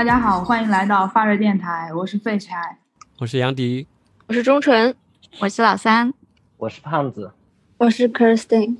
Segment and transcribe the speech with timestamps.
[0.00, 2.78] 大家好，欢迎来到发热电台，我是废柴，
[3.18, 3.86] 我是杨迪，
[4.28, 4.96] 我是钟纯，
[5.42, 6.14] 我是老三，
[6.56, 7.32] 我是胖子，
[7.76, 8.78] 我是 Kirstin。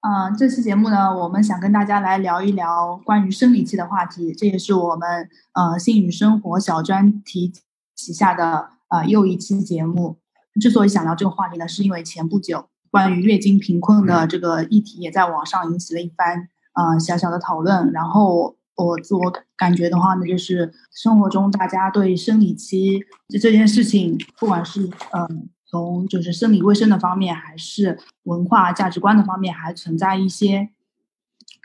[0.00, 7.52] 嗯，这期节目呢，我们想跟大家来聊一聊关于生理期的话题，这也是我们呃性与生活小专题
[7.94, 10.18] 旗下的呃又一期节目。
[10.60, 18.56] 之所以想聊这个话题呢，是因为前不久关于月经贫困的这个议题也在网上引起了一番呃小小的讨论，然后。
[18.84, 30.68] 我自我感觉的话呢，就是生活中大家对生理期这这件事情，不管是嗯从就是生理卫生的方面，还是文化价值观的方面，还存在一些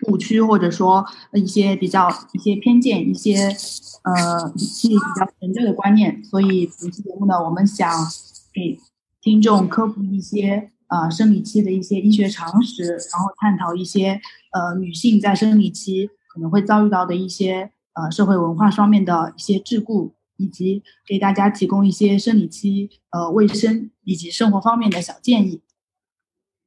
[0.08, 3.48] 误区，或者说一些比较一些偏见，一些
[4.04, 6.24] 呃语气比较陈旧的观念。
[6.24, 7.92] 所以本期节目呢，我们想
[8.54, 8.80] 给
[9.22, 14.22] 听众科普一些呃生理期的一些医学常识，然后探讨一些
[14.54, 16.10] 呃女性在生理期。
[16.38, 25.64] 可能会遭遇到的一些呃社会文化方面的一些桎梏，以及给大家提供一些生理期呃卫生以及生活方面的小建议。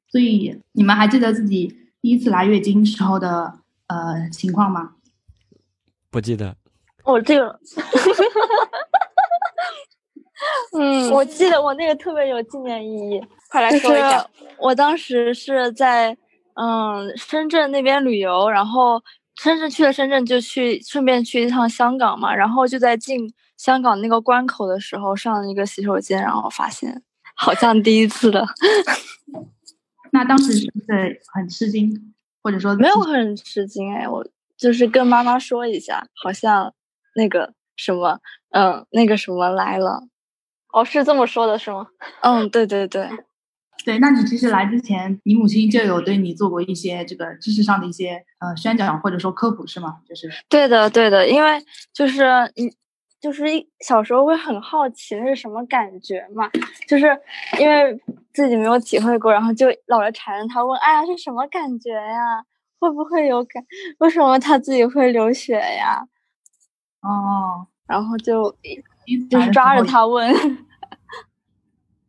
[0.08, 4.96] 所以你们还记得自己第一次来月经时候的呃情况吗？
[6.10, 6.56] 不记得。
[7.04, 7.60] 我这个，
[10.76, 13.24] 嗯，我记得我那个特别有纪念意义。
[13.48, 16.18] 快来说一下，我当时是在
[16.54, 19.00] 嗯深圳那边旅游，然后。
[19.42, 22.34] 深圳去了深圳，就去顺便去一趟香港嘛。
[22.34, 27.02] 然后就在进香港那个关口的时候，上了一个洗手间，然后发现
[27.34, 28.46] 好像第一次的。
[30.12, 33.90] 那当时是不是很吃惊，或者说没有很吃惊？
[33.94, 34.22] 哎，我
[34.58, 36.74] 就是跟妈妈说一下，好像
[37.14, 40.02] 那个什么，嗯，那个什么来了。
[40.74, 41.86] 哦，是这么说的，是吗？
[42.20, 43.08] 嗯，对对对。
[43.84, 49.98] 对，那你其实来之前，你母亲就有对你做过一些这个知识上的一些呃宣讲或者说科普是吗？
[50.08, 52.24] 就是对的，对的，因为就是
[52.56, 52.70] 你
[53.20, 56.50] 就是一小时候会很好奇那是什么感觉嘛，
[56.88, 57.06] 就是
[57.58, 57.98] 因为
[58.32, 62.42] 自己没有体会过，然后就老是缠着他问，哎呀是什么感觉呀？
[62.78, 63.62] 会不会有感？
[63.98, 66.02] 为什么他自己会流血呀？
[67.02, 68.50] 哦，然后就
[69.28, 70.34] 就是抓着他问。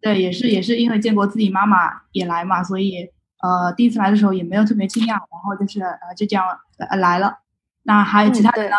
[0.02, 3.08] 对，也是也是因为建国自己妈妈也来嘛，所以
[3.42, 6.44] 呃第一次来的时候也没有特别惊讶，然后就是呃就这样
[6.78, 7.38] 呃来了。
[7.84, 8.78] 那还有其他人呢？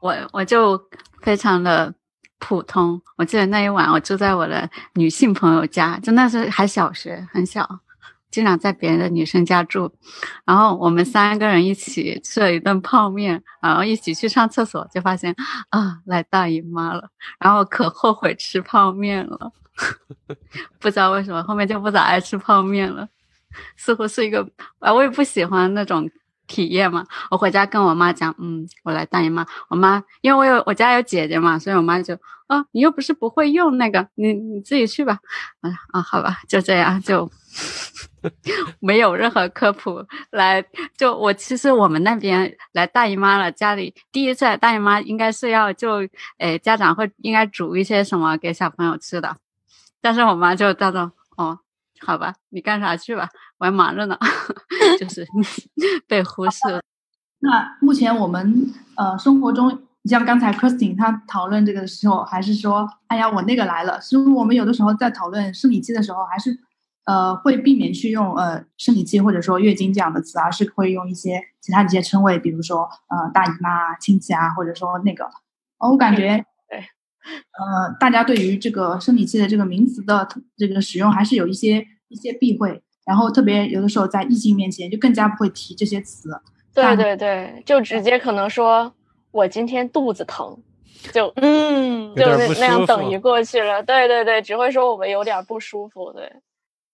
[0.00, 0.80] 我我就
[1.22, 1.94] 非常的
[2.38, 3.00] 普通。
[3.16, 7.80] 我记得那一晚我住在我的女性朋友家，真的是还小学很小，
[8.30, 9.90] 经常在别人的女生家住。
[10.44, 15.34] 然后我们三个人一起吃了一顿泡面，然后一起去上厕所，就发现
[15.70, 17.08] 啊来大姨妈了，
[17.38, 19.52] 然后可后悔吃泡面了。
[20.78, 23.08] 不知道为什么后面就不咋爱吃泡面了，
[23.76, 24.46] 似乎是一个
[24.78, 26.08] 啊，我也不喜欢那种
[26.46, 27.04] 体验嘛。
[27.30, 29.46] 我回家跟我妈讲，嗯，我来大姨妈。
[29.68, 32.14] 我妈因为我有我家有姐姐嘛，所以我妈就
[32.46, 35.18] 啊，你又不是不会用那个，你你自己去吧。
[35.60, 37.30] 啊啊，好吧，就这样，就
[38.80, 40.64] 没有任何科普来。
[40.96, 46.06] 就我其实我们那边来大姨妈了，家里第一次来大姨妈应该是要就
[46.38, 49.36] 诶家长会应该煮一些什么给小朋友吃的。
[50.04, 51.58] 但是我妈就叫做哦，
[52.02, 53.26] 好吧，你干啥去吧，
[53.56, 54.18] 我还忙着呢，
[55.00, 55.26] 就是
[56.06, 56.82] 被忽视了。
[57.40, 63.98] 那目前我们呃生活中，像刚才 Kristin 她讨论这个的时候，还是说，哎呀，我那个来了。
[64.02, 66.54] 所以我们有的时候在讨论生理期的时候，还是
[67.06, 75.24] 呃会避免去用呃生理期或者说月经这样的词，而是会用一些其他的一些称谓，比如说呃大姨妈、亲戚啊，或者说那个。
[75.78, 76.44] 哦我感觉。
[77.24, 86.28] 呃，大家对于这个生理期的这个名词的这个使用，还是有一些一些避讳，然后特别有的时候在异性面前就更加不会提这些词。
[86.74, 88.92] 对对对，就直接可能说
[89.30, 90.58] 我今天肚子疼，
[91.12, 93.82] 就嗯，就是那样等于过去了。
[93.82, 96.12] 对对对，只会说我们有点不舒服。
[96.12, 96.30] 对，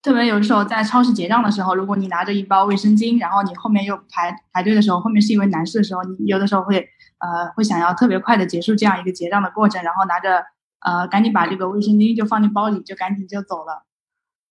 [0.02, 6.88] 特别有的时候在超市结账的时候，如果你拿着一包卫生巾，然后你后面又排排队的时候，后面是一位男士的时候，你有的时候会。
[7.22, 10.42] 呃，会想要特别快的结束这样一个结账的过程，然后拿着
[10.80, 13.84] 呃，赶紧把这个卫生巾就放进包里，就赶紧就走了。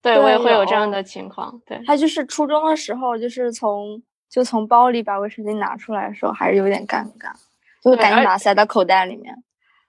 [0.03, 1.59] 对，我也会有这样的情况。
[1.65, 7.31] 对，他就是初中的时候，就是从就从包里把卫生巾拿出来的时候，还是有点尴尬，
[7.83, 9.35] 就赶紧把它塞到口袋里面。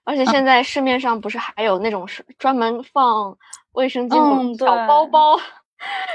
[0.03, 3.37] 而且现在市面上不是还有那种是专门放
[3.73, 5.39] 卫生巾的小包包，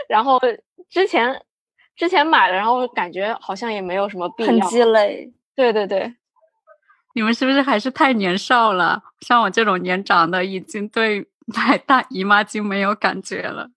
[0.08, 0.40] 然后
[0.88, 1.42] 之前
[1.94, 5.32] 之前买了，然后感觉好像也没有什么必要，很鸡肋。
[5.54, 6.14] 对对对。
[7.14, 9.02] 你们是不是还是太年少了？
[9.20, 13.70] 像我这种年长的，已经对买大姨妈巾没有感觉了。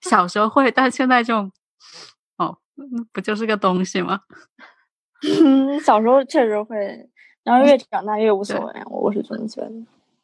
[0.00, 1.50] 小时候会，但现在就，
[2.38, 2.58] 哦，
[3.12, 4.22] 不就是个东西吗？
[5.22, 7.08] 嗯，小时候确实会，
[7.44, 9.70] 然后越长大越无所谓，我我是这么觉得。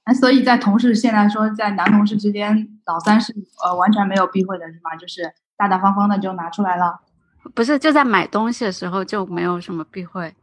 [0.04, 3.32] 那所以在同事现在说，在男同事之间，老三是
[3.64, 4.96] 呃完全没有避讳的，是吗？
[4.96, 7.00] 就是大大方方的就拿出来了。
[7.54, 10.34] 不是，就在买东西的时候就没有什么避讳，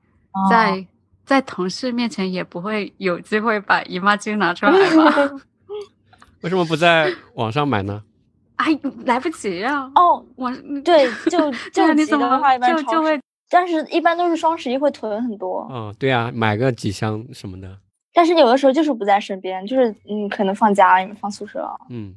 [0.50, 0.85] 在
[1.25, 5.31] 在同事面前也不会有机会把姨妈巾拿出来吧？
[6.41, 8.01] 为什么不在网上买呢？
[8.56, 9.89] 哎，来不及啊！
[9.95, 10.51] 哦，我
[10.83, 13.19] 对， 就就你怎么就就会，
[13.50, 15.65] 但是一般都是双十一会囤很多。
[15.71, 17.77] 嗯，对啊，买个几箱什么的。
[18.19, 21.66] 但是有的时候就是不在身边，就是嗯，可能放家里面，放宿舍。
[21.89, 22.13] 嗯，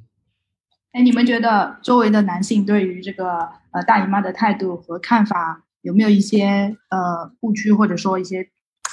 [0.90, 8.48] 哎，你们觉得周围的男性对于这个呃大姨妈的态度和看法有没有一些呃误区，或者说一些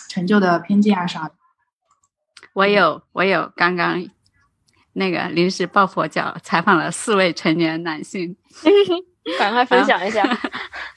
[0.08, 1.34] 陈旧的偏见啊啥的？
[2.54, 4.08] 我有，我有，刚刚
[4.94, 8.38] 那个临时抱佛脚，采访了四位成年男性
[9.40, 10.24] 赶快分享一下。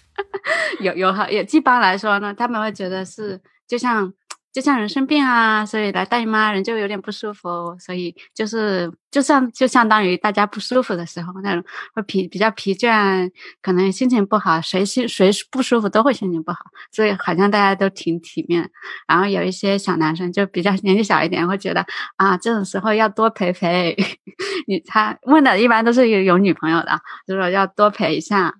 [0.80, 4.12] 有有好，也一般来说呢，他们会觉得是就像。
[4.52, 11.64] 就像人生病啊，所以来大姨妈人就有点不舒服，所以就是就像就相当于大家不舒服的时候那种
[11.94, 13.30] 会疲比较疲倦，
[13.62, 16.58] 可能心情不好，谁心谁不舒服都会心情不好，
[16.92, 18.70] 所以好像大家都挺体面。
[19.08, 21.84] 然后有一些小男生就比较年纪小一点，会觉得
[22.16, 23.96] 啊这种时候要多陪陪
[24.68, 24.78] 你。
[24.80, 28.54] 他问的一般都是有有女朋友的，就说要多陪一下。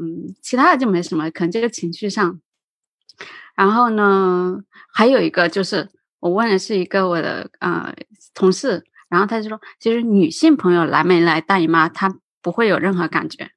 [0.00, 2.40] 嗯，其他的就没什么，可能这个情绪上。
[3.60, 4.58] 然后呢，
[4.90, 5.86] 还有一个就是
[6.18, 7.94] 我问的是一个我的呃
[8.32, 13.50] 同事，然后他就说，其实女性朋友来没来大姨妈，她不会有任何感觉，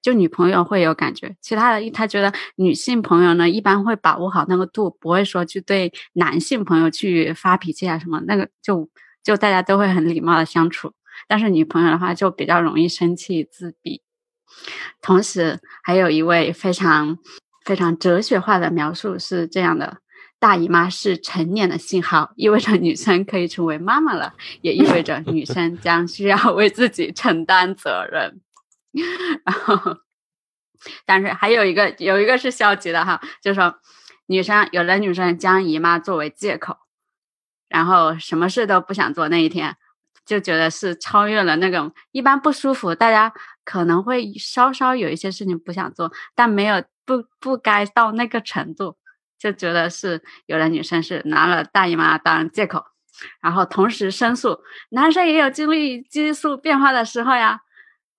[0.00, 1.36] 就女朋友会有感觉。
[1.40, 8.88] 其他的，他觉得女性朋友呢，一般会把握好那个度，不会说去对男性朋友去发脾气啊什么，那个就
[9.24, 10.92] 就大家都会很礼貌的相处。
[11.26, 14.02] 但是女朋友的话，就比较容易生气、自闭。
[15.02, 17.18] 同时，还有一位非常。
[17.68, 19.98] 非常哲学化的描述是这样的：
[20.38, 24.32] 大姨妈是成年的信号，意味着女生可以成为妈妈了，
[24.62, 28.40] 也意味着女 生将需要为自己承担责任。
[29.44, 29.98] 然后，
[31.04, 33.74] 但是还有一个有一个是消极的哈，就是说
[34.28, 36.74] 女生有的女生将姨妈作为借口，
[37.68, 39.76] 然后什么事都不想做那一天，
[40.24, 46.82] 就觉得是超越了那种一般不舒服，大家可能会稍稍有一些事情不想做，但没有。
[47.08, 48.98] 不不该到那个程度，
[49.38, 52.84] 就觉得是有的女生是拿了大姨妈当借口，
[53.40, 54.60] 然后同时申诉，
[54.90, 57.62] 男生也有经历激素变化的时候呀。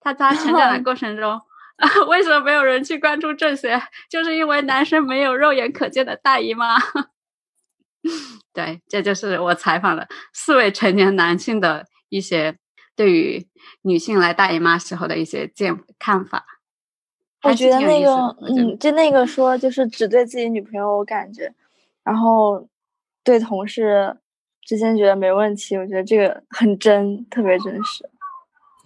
[0.01, 1.39] 他在成长的 过程中，
[2.07, 3.80] 为什么没有人去关注这些？
[4.09, 6.77] 就是因为男生没有肉眼可见的大姨妈。
[8.53, 12.57] 对，这就是我采访了四位成年男性的一些
[12.95, 13.45] 对于
[13.81, 16.45] 女性来大姨妈时候的一些见看法。
[17.44, 21.53] 我觉得那个，嗯，就那个说，就是只对自己女朋友有感觉，
[22.03, 22.68] 然后
[23.24, 24.18] 对同事
[24.62, 25.77] 之间觉得没问题。
[25.77, 28.09] 我觉得这个很真，特别真实。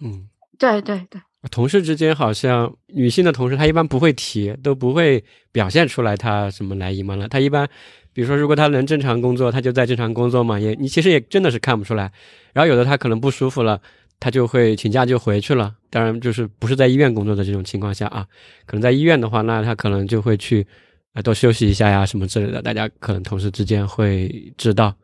[0.00, 0.28] 嗯，
[0.58, 1.20] 对对对。
[1.50, 7.28] 同事之间好像女性的同事，她一般不会提，都不会表现出来她什么来姨妈了。
[7.28, 7.68] 她一般，
[8.14, 12.10] 比如说，如果她能正常工作，她就在正常工作嘛，也你其实也真的是看不出来。
[12.54, 13.82] 然后有的她可能不舒服了。
[14.24, 18.26] 他就会请假就回去了，当然就是不是在医院工作的这种情况下啊，
[18.64, 20.66] 可能在医院的话，那他可能就会去，
[21.12, 24.94] 呃，多休息一下呀，什么之类的，大家可能同事之间会知道，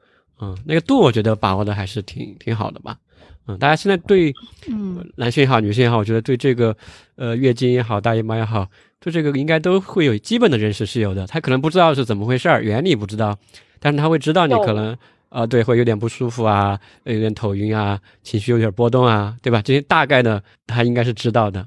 [0.41, 2.97] 嗯，那个度我觉得把握的还是挺挺好的吧，
[3.47, 4.33] 嗯，大家现在对，
[4.69, 6.75] 嗯，男性也好，女性也好，我觉得对这个，
[7.17, 8.67] 呃，月经也好，大姨妈也好，
[9.01, 13.39] 对这个应该都会有基本的认识是有的，他可能不知道是怎么回事儿，原理不知道，
[13.81, 14.97] 但是他会知道你可能。
[15.31, 19.63] 啊，对，会有点不舒服啊，有点头晕啊，情绪有点波动啊，对吧？
[19.63, 21.67] 这些大概的他应该是知道的。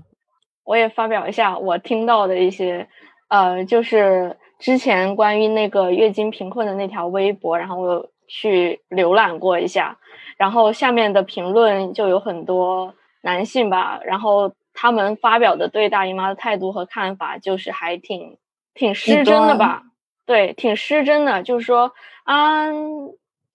[0.65, 2.88] 我也发表一下我听到的一些，
[3.29, 9.98] 呃，就是之前关于那个月经贫困的那条微博，然后我去浏览过一下，
[10.38, 18.38] 然后下面的评论就有很多男性吧，然后他们发表的对大姨妈的态度和看法，就是还挺
[18.74, 19.84] 挺失真的吧？
[20.25, 21.93] 对，挺失真的，就是说
[22.25, 22.67] 啊。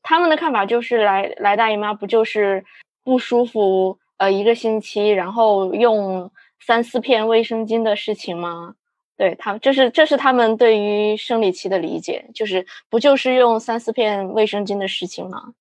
[0.03, 2.65] 他们的看法就是来来大姨妈不就是
[3.05, 8.75] 不舒服呃一个星期，然后用三四片卫生巾的事情吗？
[9.17, 15.55] 对他，这是这是他们对于生理期的理解，就是不就是用三四片卫生巾的事情吗？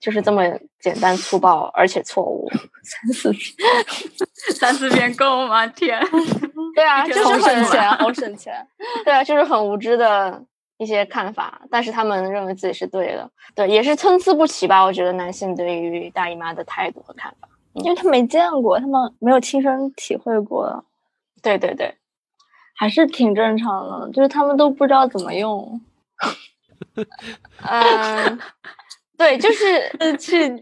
[0.00, 0.42] 就是这么
[0.80, 2.50] 简单粗暴而且错误。
[2.82, 3.56] 三四片，
[4.56, 5.64] 三四片够吗？
[5.68, 6.00] 天，
[6.74, 8.66] 对啊，就是很省钱， 好省钱。
[9.04, 10.44] 对啊，就是很无知的。
[10.78, 14.82] 一些看法，但是他们认为自己是对的，对，也是参差不齐吧。
[14.82, 20.84] 我觉得男性对于大姨妈的态度和看法，因为他没见过，他们没有亲身体会过。
[21.42, 21.94] 对对对，
[22.76, 25.80] 还是挺正常的，就是他们都不知道怎么用。
[27.62, 28.38] 嗯，
[29.18, 30.60] 对， 就是去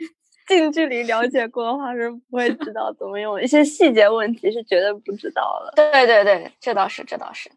[0.48, 5.72] 近距离了解过的话是不会知道怎么用，一些细节问题是绝对不知道的。
[5.76, 7.50] 对对对，这倒是，这倒是。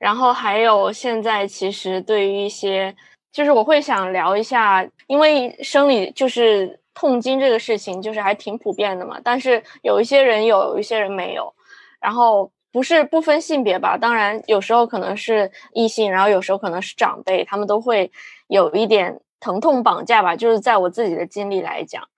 [0.00, 2.96] 然后还有现在其实对于一些，
[3.30, 9.20] 就是我会想聊一下，因为生理就是痛经这个事情，就是还挺普遍的嘛。
[9.22, 11.54] 但是有一些人有，有一些人没有。
[12.00, 13.98] 然后不是不分性别吧？
[13.98, 18.10] 当然有时候可能是异性，然后有时候可能是长辈，他们都会
[18.48, 20.34] 有一点疼痛绑架吧。
[20.34, 22.08] 就是在我自己的经历来讲，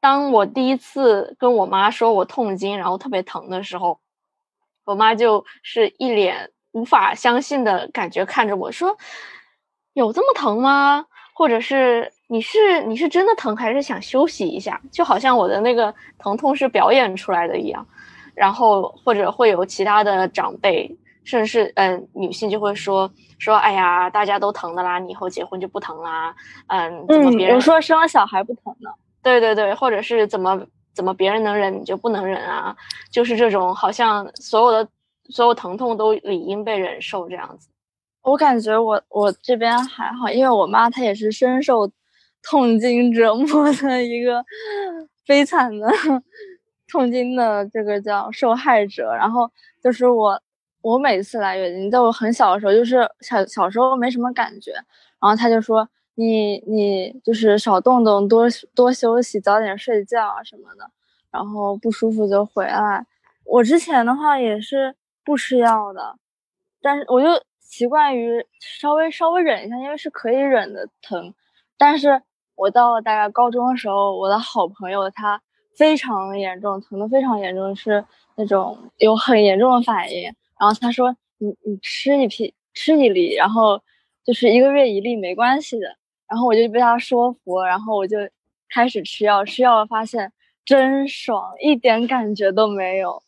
[0.00, 4.00] 当我第一次跟我妈说我痛经，然后特别疼的时候，
[4.86, 6.50] 我妈就是一脸。
[6.72, 8.96] 无法相信的感觉看着我说
[9.94, 11.06] ：“有这么疼吗？
[11.34, 14.80] 或者是你是你是真的疼，还是想休息一下？
[14.90, 17.86] 就好像我的那个疼痛是表演出来的一样。
[18.34, 20.90] 然后或者会有其他的长辈，
[21.24, 26.34] 甚至是嗯女性就会说说：哎呀，大家都疼的啦，你以后结婚就不疼啦。
[26.68, 28.90] 嗯，怎么别人说生了小孩不疼呢？
[29.22, 30.58] 对对对，或者是怎么
[30.94, 32.74] 怎么别人能忍你就不能忍啊？
[33.10, 34.88] 就是这种好像所有的。”
[35.28, 37.68] 所有疼痛都理应被忍受，这样子。
[38.22, 41.90] 我感觉我我这边还好，因为我妈她也是深受
[42.42, 44.44] 痛经折磨的一个
[45.26, 45.88] 悲惨的
[46.88, 49.12] 痛经的这个叫受害者。
[49.14, 49.50] 然后
[49.82, 50.40] 就是我，
[50.82, 54.72] 我每次来月经，在我很小的时候，就是小小时候没什么感觉，
[55.20, 60.88] 然后她就说你你就是少动动，多多休息，早点睡觉啊什么的，
[61.32, 63.04] 然后不舒服就回来。
[63.44, 64.94] 我之前的话也是。
[65.24, 66.16] 不吃药的，
[66.80, 67.28] 但是我就
[67.60, 71.34] 习惯于稍微稍微忍一下，因为是可以忍的疼。
[71.78, 72.22] 但是
[72.54, 75.40] 我到了大概高中的时候，我的好朋友他
[75.76, 78.04] 非常严重，疼的非常严重，是
[78.36, 80.24] 那种有很严重的反应。
[80.58, 83.80] 然后他说：“你你吃一批，吃一粒，然后
[84.24, 85.96] 就是一个月一粒没关系的。”
[86.28, 88.16] 然后我就被他说服，然后我就
[88.68, 90.32] 开始吃药，吃药发现
[90.64, 93.22] 真爽，一点感觉都没有。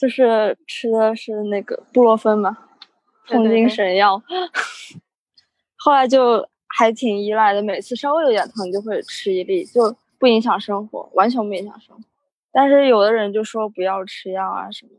[0.00, 2.56] 就是吃的是那个布洛芬嘛，
[3.28, 4.22] 痛经神药。
[5.76, 12.02] 后来就还挺依赖的，每次稍微有点疼就会吃一粒，就不影响生活，完全不影响生活。
[12.50, 14.92] 但是有的人就说不要吃药啊什么。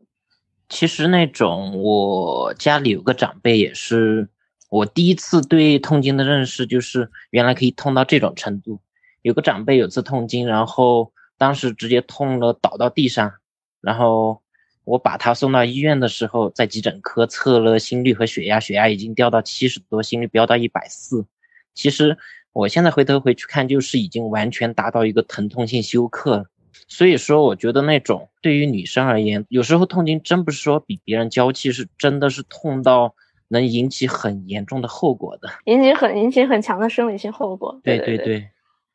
[0.69, 4.29] 其实那种我家里有个长辈也是，
[4.69, 8.79] 我第一次对痛经的认识就是原来可以痛到这种程度。
[9.23, 13.33] 有个长辈有次痛经，然后当时直接痛了倒到地上，
[13.81, 14.43] 然后。
[14.83, 21.25] 我把他送到医院的时候，在急诊科测了心率和血压，血压已经掉到七十多，心率飙到一百四。
[21.73, 22.17] 其实
[22.51, 26.45] 我现在回头回去看，就是已经完全达到一个疼痛性休克了。
[26.87, 33.15] 所以说，我觉得那种对于女生而言，有时候痛经真不是说比别人娇气，是真的是痛到
[33.47, 37.79] 能引起很严重的后果的，引起很引起很强的生理性后果。
[37.83, 38.49] 对对对，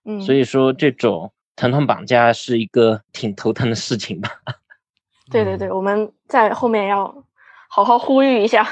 [0.05, 4.31] 嗯，所以说这种疼痛绑架是一个挺头疼的事情吧。
[5.30, 7.25] 对对对，我们在后面要
[7.68, 8.66] 好好呼吁一下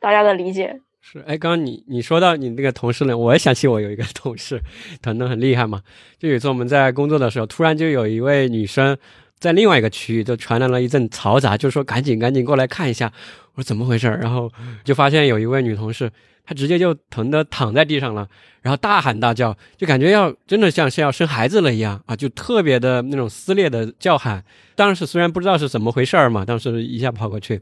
[0.00, 0.80] 大家的理解。
[1.00, 4.60] 是，哎，刚刚你你说到你那个同事呢，我也想起我有一个同事
[5.00, 5.80] 疼的很厉害嘛。
[6.18, 8.96] 就有一次我们在工作的时候，突然就有一位女生
[9.38, 13.12] 在另外一个区域就传来了一阵嘈杂，就说赶紧赶紧过来看一下。
[13.54, 14.08] 我说怎么回事？
[14.08, 14.50] 然后
[14.84, 16.10] 就发现有一位女同事。
[16.48, 18.24] 她直接就疼的躺在地上了，
[18.62, 24.44] 然后大喊大叫，就感觉要真的像是要生孩子了一样啊，就特别的那种撕裂的叫喊。
[24.76, 27.60] 当时虽然不知道是怎么回事儿嘛，当时一下跑过去，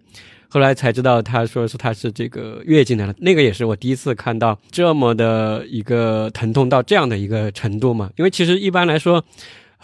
[0.50, 3.14] 后来才知道他说是他是这个月经来了。
[3.21, 9.25] 那个也是我第一次看到这么的一个疼痛到这样的一个程度嘛，因为其实一般来说。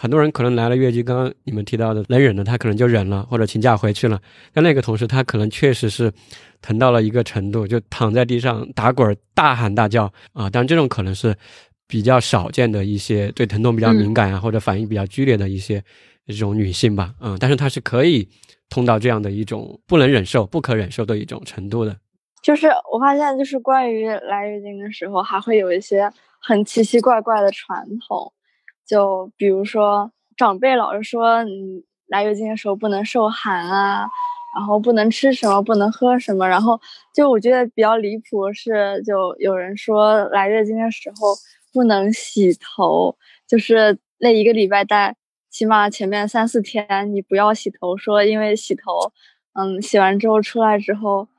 [0.01, 4.19] 很多人可能来了月经，刚刚你们提到的能忍的，他可能就忍了，或者请假回去了。
[4.51, 6.11] 但那个同事，他可能确实是
[6.59, 10.49] 疼到了一个程度，就躺在地上打滚、大喊大叫啊。
[10.49, 11.35] 但这种可能是
[11.85, 15.79] 比较少见的一些对疼痛比较敏感啊，或者反应比较剧烈的一些
[16.25, 17.13] 这种女性吧。
[17.19, 18.27] 嗯，但是她是可以
[18.71, 21.95] 痛到这样的一种不能忍受、不可忍受的一种程度的。
[22.41, 28.33] 就是我发现，就是关于来月经的时候，还会有一些很奇奇怪怪的传统。
[28.91, 34.05] 就比如说，长辈老是说你来月经的时候不能受寒啊，
[34.57, 36.45] 然后不能吃什么，不能喝什么。
[36.45, 36.77] 然后
[37.15, 41.33] 就我觉得比较离谱是，就有人说来月经的时候
[41.71, 43.15] 不能洗头，
[43.47, 45.15] 就是那一个礼拜带，
[45.49, 49.13] 起码前面三四天你不要洗头，说因为洗头，
[49.53, 51.29] 嗯，洗完之后出来之后，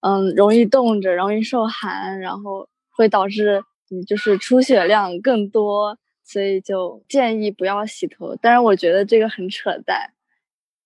[0.00, 5.98] 嗯，容易冻着，容易受寒，然后会导致你就是出血量更多。
[6.28, 10.10] 所以就建议不要洗头，但是我觉得这个很扯淡，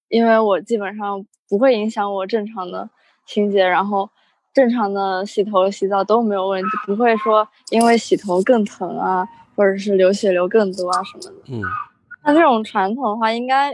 [0.09, 2.91] 因为我基本上不会影响我正常的
[3.27, 4.11] 清洁，然后
[4.53, 11.43] 正常的洗头洗澡都没有问题，不会说因为洗头更疼啊，或者是流血流更多啊什么的。
[11.49, 11.63] 嗯，
[12.27, 13.71] 那这种传统的话，应该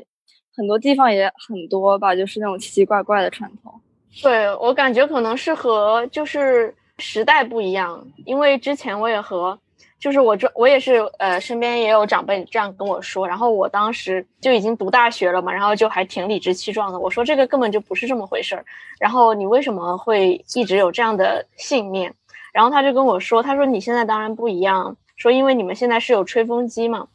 [0.54, 3.74] 很多地方也很多吧，就是那种奇奇怪怪的传统。
[4.22, 9.58] 对我感觉可能是和就是时代不一样，因为之前我也和。
[9.98, 16.98] 就是我这我也是，呃，身边也有长辈这样跟我说，然后我当时就已经读大学了嘛，然后就还挺理直气壮的。
[16.98, 18.64] 我说这个根本就不是这么回事儿，
[19.00, 22.14] 然后你为什么会一直有这样的信念？
[22.52, 27.08] 然后他就跟我说，他说你现在当然不一样，说因为你们现在是有吹风机嘛，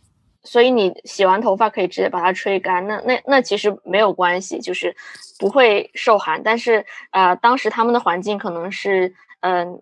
[0.44, 4.96] 所以你洗完头发可以直接把它吹干，那那那其实没有关系，就是
[5.38, 6.42] 不会受寒。
[6.44, 9.80] 但是呃，当时他们的环境可能是嗯。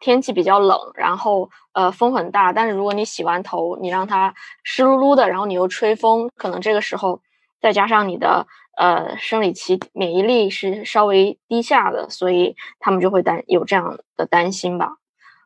[0.00, 7.20] 天气比较冷，然后呃风很大，但是如果你洗完头，你让它湿漉漉的，然后你又吹风，可能这个时候
[7.60, 14.98] 再加上你的呃生理期免疫力是稍微低下的，所以他们就会担有这样的担心吧。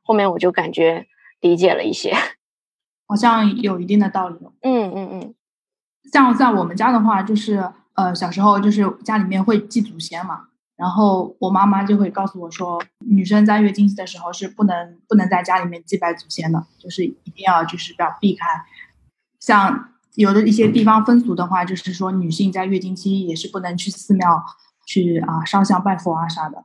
[0.02, 1.06] 后面我就感觉
[1.40, 2.12] 理解了一些，
[3.06, 4.36] 好像有一定的道理。
[4.60, 5.34] 嗯嗯嗯，
[6.12, 10.48] 像在我们家的话，就是呃小时候就是家里面会祭祖先嘛。
[10.76, 18.46] 然后我妈妈就会告诉我说，女生在月经期的时候是不能不能在家里面祭拜祖先的，就是一定要就是要避开。
[19.38, 24.42] 像有的一些地方风俗的话，就是说女性在月经期也是不能去寺庙
[24.86, 26.64] 去啊烧香拜佛啊啥的。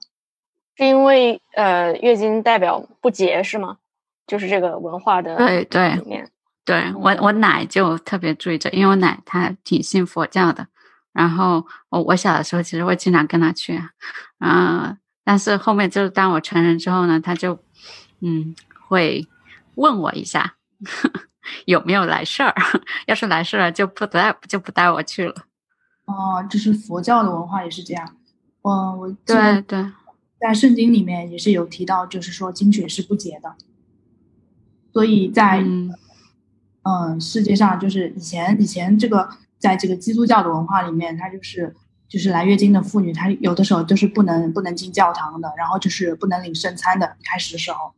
[0.75, 3.77] 是因为呃月经代表不洁是吗？
[4.25, 6.27] 就是这个文化的对对
[6.65, 10.67] 对我我奶就特别注意这，因为我奶她挺信佛教的。
[11.17, 13.81] 然后我我小的时候其实会经常跟他去，
[14.37, 17.57] 啊，但是后面就是当我成人之后呢，他就
[18.19, 18.53] 嗯
[18.87, 19.27] 会
[19.73, 20.57] 问我一下
[21.65, 22.53] 有没有来事儿，
[23.07, 25.33] 要是来事儿了就不带就不带我去了。
[26.05, 28.15] 哦，就是佛教的文化也是这样。
[28.61, 29.91] 嗯，我对对，
[30.39, 33.55] 在圣经里面也是有提到，就是说精血是不洁的，
[34.93, 35.65] 所以在
[36.83, 39.27] 嗯世界上就是以前以前这个。
[39.59, 41.75] 在这个基督教的文化里面，它就是
[42.07, 47.17] 就是来月经的妇女，她有的时候就是不能不能进教堂的，然后就是不能领圣餐的。
[47.23, 47.91] 开始的时候，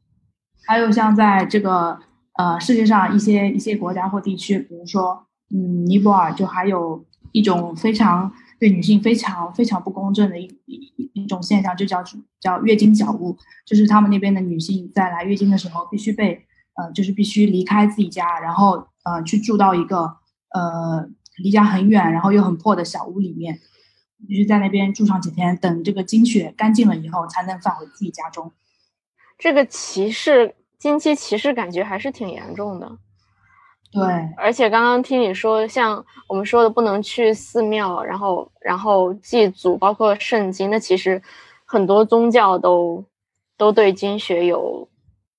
[0.66, 2.00] 还有像在这个
[2.38, 12.04] 呃世界上一些一些国家或地区，比如说嗯尼泊尔，就还有一种非常对女性非常非常不公正的一一一种现象，就叫
[12.40, 16.46] 叫月经脚屋，就是他们那边的女性在来月经的时候必须被
[16.76, 20.16] 呃就是必须离开自己家，然后呃去住到一个
[20.56, 21.10] 呃。
[21.42, 23.60] 离家很远，然后又很破的小屋里面，
[24.28, 28.52] 必须在那边住上几天，等这个经血干净了以后，才能返回自己家中。
[29.38, 32.98] 这个歧视，经期歧视感觉还是挺严重的。
[33.92, 34.02] 对，
[34.38, 41.22] 而且刚刚听你说，像我们说的不能去寺庙，然后然后祭祖，包括圣经，那其实
[41.66, 43.04] 很多宗教都
[43.58, 44.88] 都对经血有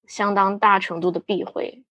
[0.08, 1.84] 相当大程度的避讳。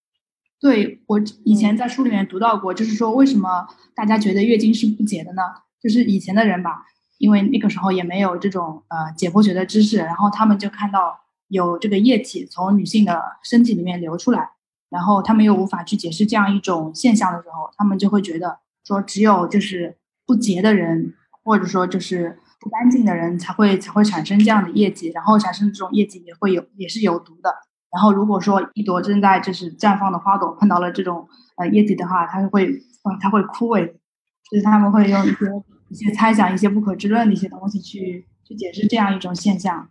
[0.59, 5.41] 对我以前在书里面读到过，就是说为什么大家觉得月经是不洁的呢？
[5.81, 6.85] 就是以前的人吧，
[7.17, 11.17] 因为那个时候也没有这种呃解剖学的知识，然后他们就看到
[11.47, 14.49] 有这个液体从女性的身体里面流出来，
[14.89, 27.55] 然后他们又无法去解释这样一种现象的时候，他们就会觉得说只有就是不洁的人，或者说就是不干净的人才会才会产生这样的液体，然后产生这种液体也会有也是有毒的。
[27.91, 32.67] 然后，如果说一朵正在就是绽放的花朵碰到了这种呃液体的话，它会
[33.03, 35.45] 啊，它会枯萎，就是他们会用一些
[35.89, 39.89] 一些猜想、一些不可知论的一些东西去去解释这样一种现象。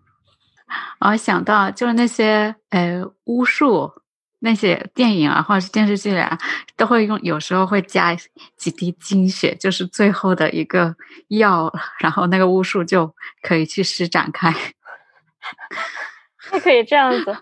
[1.00, 3.90] 我想到就是那些呃巫术
[4.40, 6.38] 那些电影啊，或者是电视剧啊，
[6.76, 8.14] 都会用有时候会加
[8.56, 10.94] 几滴精血，就是最后的一个
[11.28, 14.54] 药，然后那个巫术就可以去施展开。
[16.50, 17.36] 还可以这样子，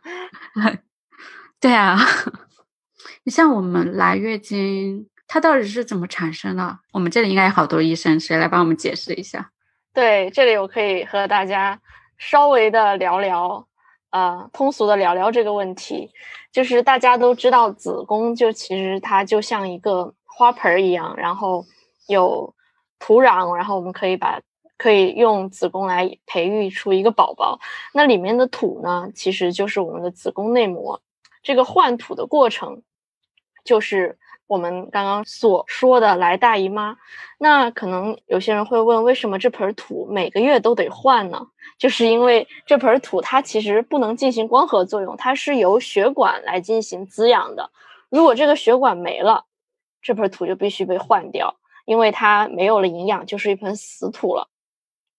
[1.61, 1.99] 对啊。
[3.25, 6.79] 你像我们来月经，它到底是怎么产生的？
[6.93, 9.51] 我们这里应该有好多医生，谁来帮我们解释一下？
[9.93, 11.81] 对，这里我可以和大家
[12.19, 13.67] 稍微的聊聊，
[14.11, 16.11] 呃，通俗的聊聊这个问题。
[16.53, 21.65] 就是大家都知道，子宫就其实它就像一个花盆一样，然后
[22.09, 22.55] 有
[22.99, 24.41] 土壤，然后我们可以把。
[24.79, 27.59] 可以用子宫来培育出一个宝宝，
[27.93, 31.01] 那里面的土呢，其实就是我们的子宫内膜。
[31.43, 32.83] 这个换土的过程，
[33.65, 36.97] 就是我们刚刚所说的来大姨妈。
[37.39, 41.47] 那可能有些人会问，为什么这盆土每个月都得换呢？
[41.79, 47.71] 就是因为这盆土它其实不能进行光合作用，它是由血管来进行滋养的。
[48.09, 49.45] 如果这个血管没了，
[50.03, 54.49] 这盆土就必须被换掉，因为它没有了营养，就是一盆死土了。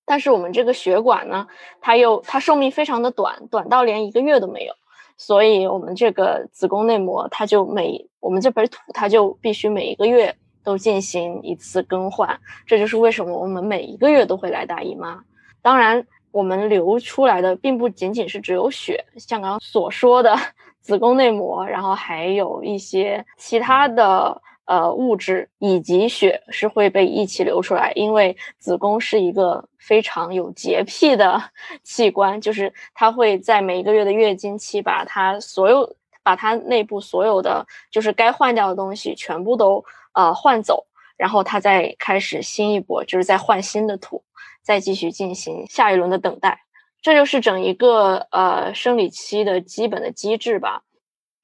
[0.09, 1.45] 但是我们这个血管呢，
[1.81, 4.73] 它又它寿命非常的短，短到连一个月都没有，
[5.17, 15.21] 所以我们这个子宫内膜它就每我们这盆土它就必须每一个月都进行一次更换，这就是为什么我们每一个月都会来大姨妈。
[15.61, 20.33] 当然，我们流出来的并不仅仅是只有血，像刚刚所说的
[20.79, 24.41] 子宫内膜，然后还有一些其他的。
[24.67, 31.41] 呃，物质以及血是会被一起流出来，因为子宫是一个非常有洁癖的
[31.83, 44.21] 器官，就是它会在每一个月的月经期把它所有把它内部所有的就是该换掉的东西全部都呃换走，然后它再开始新一波，就是再换新的土，
[44.61, 46.59] 再继续进行下一轮的等待，
[47.01, 50.81] 这就是整一个呃生理期的基本的机制吧。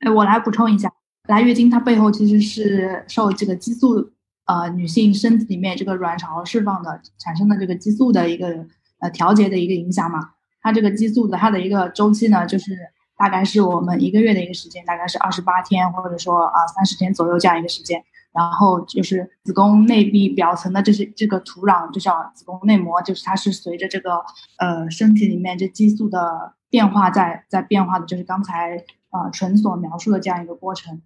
[0.02, 0.92] 哎，我来补充一下。
[1.28, 4.12] 来月经，它背后其实是受这个激素，
[4.46, 8.66] 呃，女性身体里面这个卵巢释放的产生的这个激素的一个
[9.00, 10.32] 呃调节的一个影响嘛。
[10.62, 12.78] 它这个激素的它的一个周期呢，就是
[13.18, 18.04] 大概是我们一个月的一个时间，大概是二十八天或者说啊三十天左右这样一个时间。
[18.34, 24.16] 然后就是子宫内壁表层的这些这个土壤，就像子宫内膜，就是它是随着这个
[24.58, 31.02] 呃身体里面这激素的变化在在变化的，就是刚才啊纯所描述的这样一个过程。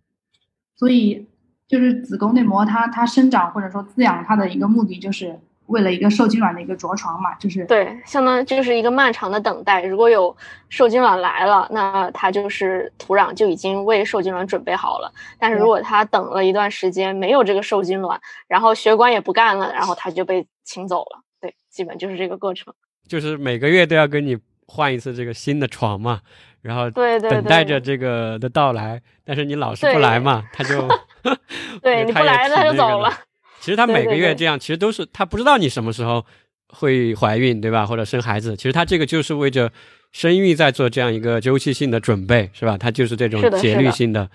[0.77, 1.27] 所以，
[1.67, 9.83] 就是子宫内膜，它它生长或者说滋养它的一个目的，就是为了一个受精卵的一个着床嘛，就是对，相当于就是一个漫长的等待。
[9.83, 10.33] 如果有
[10.69, 15.11] 受精卵来了，那它就是土壤就已经为受精卵准备好了。
[15.37, 21.19] 但是如果它等了一段时间没有这个受精卵，然后血管也不干了，然后它就被请走了。
[21.41, 22.73] 对，基本就是这个过程。
[23.07, 24.37] 就是每个月都要跟你
[24.67, 26.21] 换一次这个新的床嘛。
[26.62, 30.88] 然后等待着这个的到来，但是你老是不来嘛，他就
[31.82, 33.12] 对你不来他就走了。
[33.60, 36.26] 其实他每个月这样，其实都是他不知道你什么时候
[36.70, 37.86] 会怀孕，对吧？
[37.86, 39.72] 或者生孩子，其实他这个就是为着
[40.12, 42.78] 生育在做这样一个周期性的准备，是吧？
[42.78, 44.30] 他就是这种节律性的，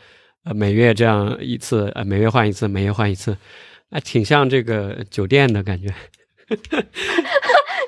[0.45, 3.37] 呃，每月这样一次，呃，每月换一次，每月换一次，
[3.91, 5.89] 那挺像这个酒店的感觉。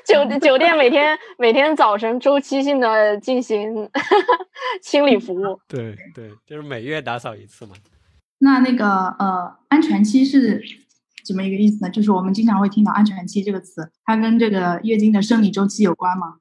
[0.07, 3.89] 酒 酒店每天每天早晨周期性的进行
[4.81, 7.75] 清理服务，对对，就是每月打扫一次嘛。
[8.39, 10.61] 那那个呃，安全期是
[11.25, 11.89] 怎么一个意思呢？
[11.89, 16.35] 就是我们经常会听到“安全期”这个词，它跟这个月经的生理周期有关吗？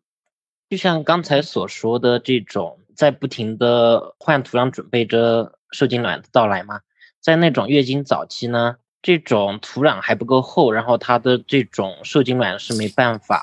[0.68, 6.80] 就像刚才所说的这种，在不停的换土壤，准备着受精卵的到来嘛。
[7.20, 8.76] 在那种月经早期呢？
[9.04, 13.38] 这种土壤还不够厚，然后它的这种受精卵是没办法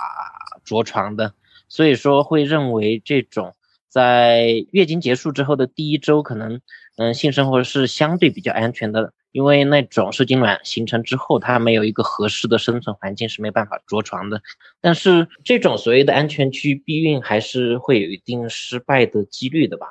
[0.66, 1.36] 着床的，
[1.70, 3.56] 所以说会认为这种
[3.88, 6.60] 在月经结束之后的第一周，可能
[6.98, 14.42] 嗯性生活是相对比较安全的，因为那种受精卵形成之后，它没有一个合适的生存环境是没办法着床的。
[14.82, 19.86] 但是这种所谓的安全区避孕还是会有一定失败的几率的吧。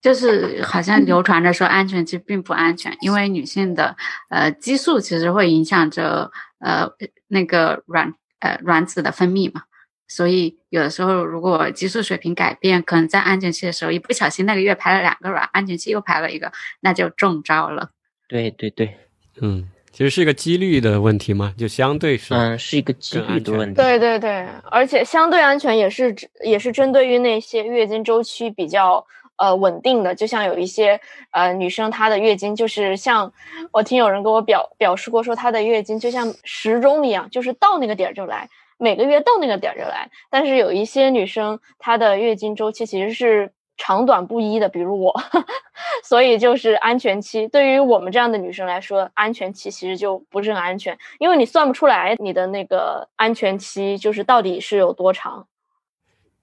[0.00, 3.96] 就是好像流传着说安全期并不安全，因为女性的
[4.30, 6.30] 呃激素其实会影响着
[6.60, 6.88] 呃
[7.26, 9.62] 那个卵呃卵子的分泌嘛，
[10.06, 17.90] 所以有的时候如果激素水平改变，可能在安全期的时候一不小心那个月排了两个卵，安全期又排了一个，那就中招了。
[18.28, 18.96] 对对对，
[19.40, 23.74] 嗯，其实是一个几率的问题嘛，就相对是嗯是一个几率的问题。
[23.74, 29.04] 对对对，而且相对安全也是也是针对于那些月经周期比较。
[29.38, 33.32] 呃，稳定的，就像有一些呃女生，她的月经就是像
[33.72, 38.48] 我听有人跟我表表示过，说她的月经就像时钟一样，就是到那个点儿就来，
[38.78, 40.10] 每个月到那个点儿就来。
[40.28, 45.14] 但是有一些女生，她的月经周期其实是长短不一的，比如我，
[46.02, 55.46] 所以就是安全期对于我们这样的女生来说，安全期其实就不是很安全，因为你算不出来你的那个安全期就是到底是有多长。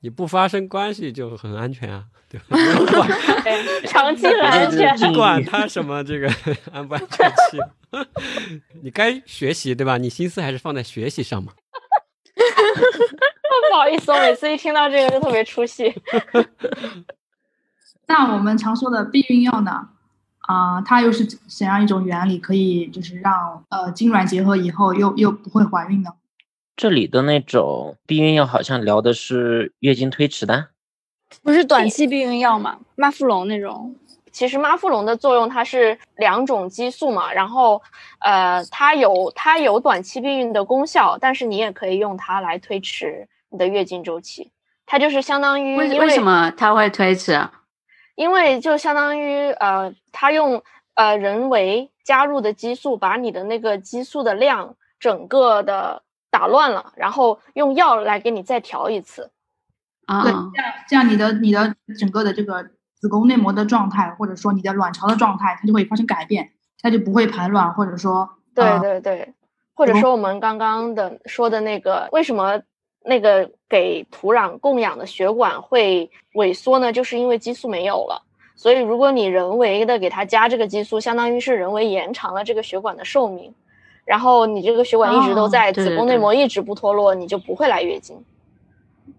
[0.06, 2.04] 你不发生关系就很安全啊。
[2.30, 2.58] 对吧
[3.88, 6.28] 长期很安全，管他什么这个
[6.72, 7.58] 安不安全期，
[8.84, 9.98] 你该学习对吧？
[9.98, 11.54] 你心思还是放在学习上嘛。
[12.36, 15.92] 不好意思，我每次一听到这个就特别出戏。
[18.08, 19.90] 那我们常说的避孕药呢？
[20.42, 26.12] 啊，它又是怎样一种原理，可以就是让呃精卵结合以后又又不会怀孕呢？
[26.76, 30.68] 这里的那种避孕药好像聊的是月经推迟的。
[31.42, 32.78] 不是短期避孕药吗？
[32.96, 33.96] 妈富隆那种，
[34.32, 37.82] 其实妈富隆的作用它是两种激素嘛，然后
[38.20, 44.52] 呃，它有它有短期避孕的功效，但是你也可以用它来推迟你的月经周期，
[44.86, 47.62] 它就是相当于为为什么它会推迟啊？
[48.16, 50.62] 因为就相当于呃，它用
[50.96, 56.02] 呃人为加入的激素，把你的那个激素的量整个的。
[56.36, 59.32] 打乱了，然后用药来给你再调一次。
[60.06, 62.62] 啊，对，这样这样你的你的整个的这个
[63.00, 69.34] 子宫内膜的状态，或者说你的卵巢的状态，它就会发生改变，它就不会排卵，或者说对对对，
[69.74, 72.62] 或者说我们刚刚的说的那个，为什么
[73.06, 76.92] 那个给土壤供氧的血管会萎缩呢？
[76.92, 78.22] 就是因为激素没有了。
[78.58, 83.54] 所以如果你人为的给它加这个激素，相当于是人为延长了这个血管的寿命，
[84.06, 88.16] 然后你这个血管一直都在，子宫内膜一直不脱落，你就不会来月经。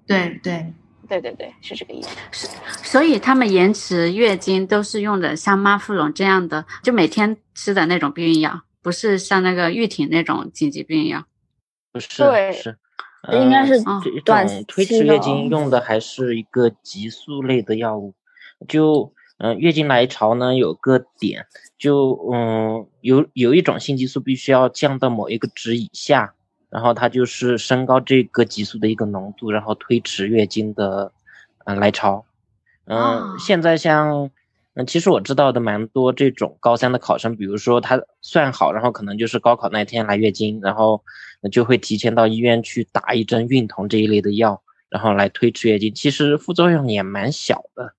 [0.07, 0.72] 对对
[1.09, 2.09] 对对对，是这个意思。
[2.31, 2.49] 是，
[2.83, 11.25] 所以他们延迟月经都是用的像妈富隆这样的，就每天吃的那种避孕药，不是像那个玉婷那种紧急避孕药。
[11.92, 12.79] 不是，对是，
[13.33, 18.14] 应该是这短种推迟月经用的还是一个激素类的药物。
[18.68, 21.46] 就嗯，月经来潮呢有个点，
[21.78, 26.32] 就嗯有有一种性激素必须要降到某一个值以下。
[26.68, 31.12] 然后它就是升高这个激素的一个浓度，然后推迟月经的，
[31.64, 32.26] 嗯来潮，
[32.86, 34.30] 嗯，现在像，
[34.74, 41.02] 嗯，其实我知道的蛮多这种高三的考生，比如说他算好，然后可能就是高考那天来月经，然后
[41.52, 44.60] 就会提前到医院去打一针孕酮这一类的药，
[44.90, 47.94] 然后来推迟月经，其实副作用也蛮小的。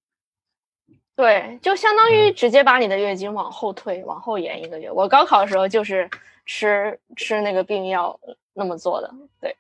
[1.17, 4.89] 对，就相当于直接把你的月经往后推，往后延一个月。
[4.89, 6.09] 我高考的时候就是
[6.45, 8.17] 吃吃那个避孕药。
[8.59, 9.55] 那么做的，对，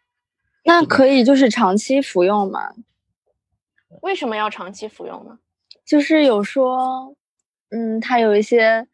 [0.63, 2.73] 那可以就是长期服用吗？
[4.01, 5.37] 为什么要长期服用呢？
[5.85, 7.15] 就是有说，
[7.69, 8.87] 嗯，它有一些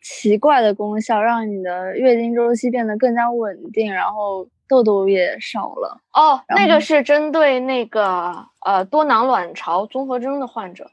[0.00, 6.00] 奇怪的功效，让你的月经周期变得更加稳定，然后痘痘也少了。
[6.12, 10.88] 哦，那个是针对那个呃多囊卵巢综合征的患者，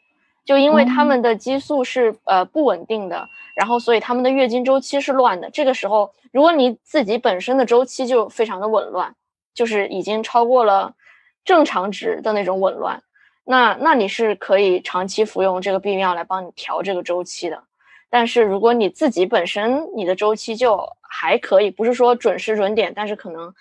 [0.46, 6.14] 就因为他们的激素是呃不稳定的，然后所以他们的月经周期是乱的，这个时候。
[6.32, 9.16] 如果你自己本身的周期就非常的紊乱，
[9.54, 10.94] 就是已经超过了
[11.46, 13.02] 正常值的那种紊乱，
[13.46, 17.64] 那那你是可以长期服用这个避孕药来帮你调这个周期的。
[18.10, 23.54] 但是如果你自己本身你的周期就还可以，不是说准时准点，但是可能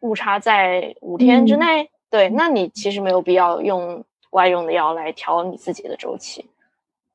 [0.00, 4.04] 误差在五天之内，对，那你其实没有必要用
[4.36, 6.44] 外用的药来调你自己的周期。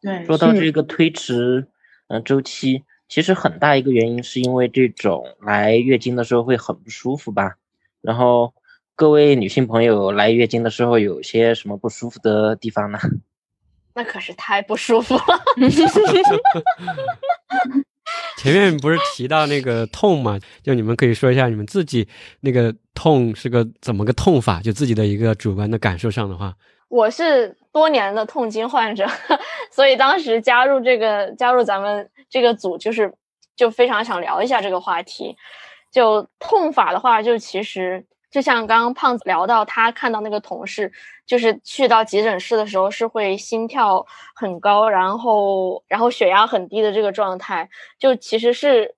[0.02, 1.68] 对，说到这个推迟，
[2.08, 2.84] 嗯，周期。
[3.08, 7.58] 其实很大一个原因是因为这种来月经的时候会很不舒服吧，
[8.02, 8.54] 然后
[8.96, 12.98] 各位女性朋友来月经的时候有些什么不舒服的地方呢？
[13.94, 15.24] 那可是太不舒服了。
[18.38, 20.40] 前面不是提到那个痛嘛？
[20.64, 22.08] 就你们可以说一下你们自己
[22.40, 24.62] 那个痛是个怎么个痛法？
[24.62, 26.56] 就自己的一个主观的感受上的话，
[26.92, 29.08] 我是多年的痛经患者，
[29.72, 32.10] 所以当时加入这个加入咱们。
[32.30, 33.14] 这个组就是
[33.58, 35.36] 就非常想聊一下这个话题，
[35.92, 40.94] 就痛法的话，就其实就像刚刚胖子聊到，他看到那个同事，
[41.26, 48.96] 就是去到急诊室的时候是会心跳很高，然后然后血压很低的这个状态，就其实是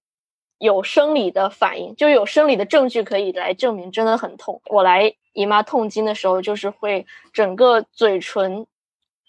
[0.60, 4.62] 有生理的反应，就有生理的证据可以来证明真的很痛。
[4.68, 8.66] 我来姨妈痛经的时候，就是会整个嘴唇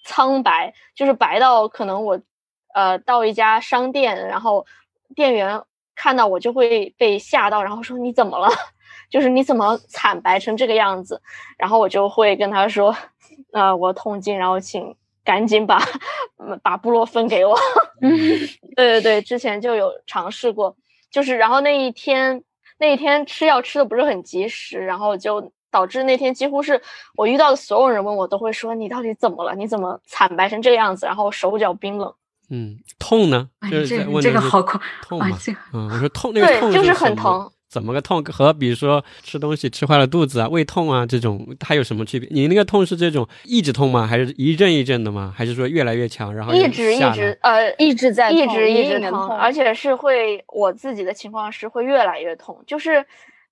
[0.04, 2.20] 苍白，就是白到可能我。
[2.74, 4.66] 呃，到一家商店，然后
[5.14, 5.62] 店员
[5.94, 8.48] 看到我就会被吓到，然后说你怎么了？
[9.08, 11.22] 就是你怎么惨白成这个样子？
[11.56, 12.92] 然后我就会跟他说，
[13.52, 15.80] 呃，我痛经，然后请赶紧把
[16.64, 17.56] 把布洛芬给我。
[18.74, 20.76] 对对对，之前就有尝试过，
[21.12, 22.42] 就是然后那一天
[22.78, 26.80] 那一天吃药吃的不是很及时，然后就导致那天几乎是
[27.16, 29.56] 我遇到的所有人问我都会说你到底怎么了？
[29.56, 31.04] 你怎么惨白成这个样子？
[31.04, 32.14] 然后手脚冰冷。
[32.48, 33.48] 嗯，痛呢？
[33.68, 35.36] 就是这个这个好痛，痛嘛？
[35.72, 38.22] 嗯，我说痛那个痛就是很疼，怎么个痛？
[38.26, 42.28] 和比如说吃东西吃坏了肚子啊、胃痛啊这种，它有什么区别？
[42.30, 44.06] 你那个痛是这种一直痛吗？
[44.06, 45.34] 还是一阵一阵的吗？
[45.36, 46.32] 还是说越来越强？
[46.32, 53.04] 然后一直一直呃一直在一直一直痛，而且是会我自己的情况是会越来越痛，就是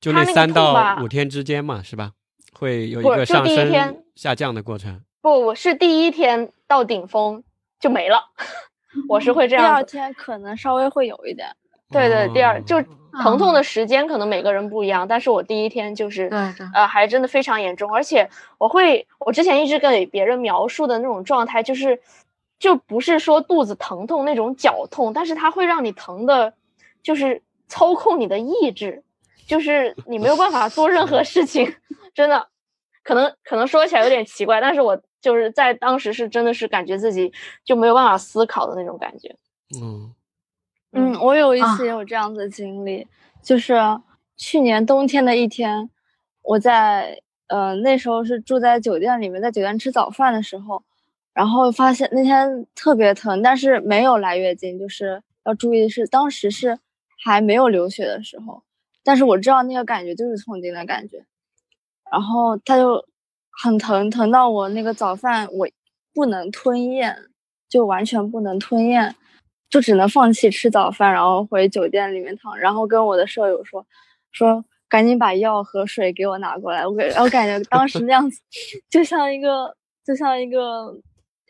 [0.02, 2.10] 就那三到五天之间嘛，是吧？
[2.52, 5.00] 会有一个上升下降的过程。
[5.20, 7.44] 不，我是第一天到顶峰
[7.78, 8.24] 就没了。
[9.08, 11.48] 我是会这样，第二天可能稍微会有一点，
[11.88, 12.82] 对对，第二就
[13.22, 16.28] 疼痛的时间可能每个人不一样，但是我第一天就是
[16.74, 22.02] 呃，还真的非常严重，而且我会，我之前一直给别人描述的那种状态，就是
[22.58, 26.52] 就不是说肚子疼痛那种绞痛，但是它会让你疼的，
[27.04, 29.04] 就是操控你的意志，
[29.46, 31.74] 就是你没有办法做任何事情，
[32.14, 32.48] 真的，
[33.02, 35.02] 可能可能说起来有点奇怪，但是我。
[35.22, 37.32] 就是在当时是真的是感觉自己
[37.64, 39.36] 就没有办法思考的那种感觉。
[39.80, 40.12] 嗯
[40.90, 43.06] 嗯，我有一次也有这样子的经历，
[43.40, 43.78] 就是
[44.36, 45.88] 去年冬天的一天，
[46.42, 50.82] 我在呃那时候是住在酒店里面，在酒店吃早饭的时候，
[51.32, 56.80] 然后发现那天特别疼，但是没有来月经，就是要注意是当时是
[57.24, 58.64] 还没有流血的时候，
[59.04, 61.24] 但是我知道那个感觉就是痛经的感觉，
[62.10, 63.04] 然后它就
[63.62, 65.68] 很疼，疼到我那个早饭我
[66.14, 67.16] 不能吞咽，
[67.68, 69.14] 就完全不能吞咽。
[69.70, 73.86] 就只能放弃吃早饭，然后回酒店里面躺，然后跟我的舍友说，
[74.30, 76.86] 说赶紧把药和水给我拿过来。
[76.86, 78.38] 我给，我感觉当时那样子，
[78.90, 80.94] 就像一个，就像一个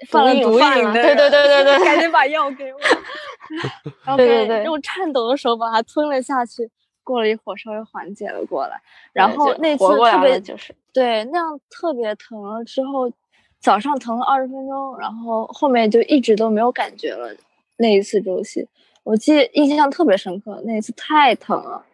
[0.08, 2.78] 犯了毒瘾的，对对对对 对，赶紧把药给我。
[4.06, 6.70] 然后对对，用颤抖的手把它吞了下去。
[7.04, 8.80] 过了一会儿，稍微缓解了过来。
[9.12, 13.10] 然后那次特别就是对那样特别疼了之后，
[13.60, 17.34] 早上疼了二十分钟，然后后面就一直都没有感觉了。
[17.76, 18.68] 那一次周期，
[19.02, 20.62] 我记得印象特别深刻。
[20.64, 21.84] 那一次太疼了，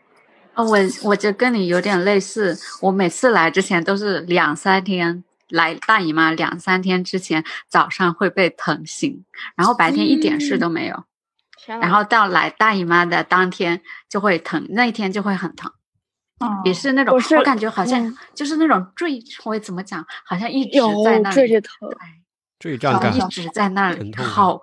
[0.54, 2.56] 啊，我我就跟你有点类似。
[2.82, 9.24] 我每次来之前都是两三天来大姨妈，两三天之前早上会被疼醒，
[9.56, 11.04] 然后白天一点事都没有。
[11.80, 15.70] 然后到来大姨妈的当天就会疼，那一天就会很疼。
[16.40, 21.70] 哦，也是那种，我感觉好像就是那种坠，我怎么讲，好像一直在那坠着疼。
[22.58, 24.60] 坠胀感一直在那里，好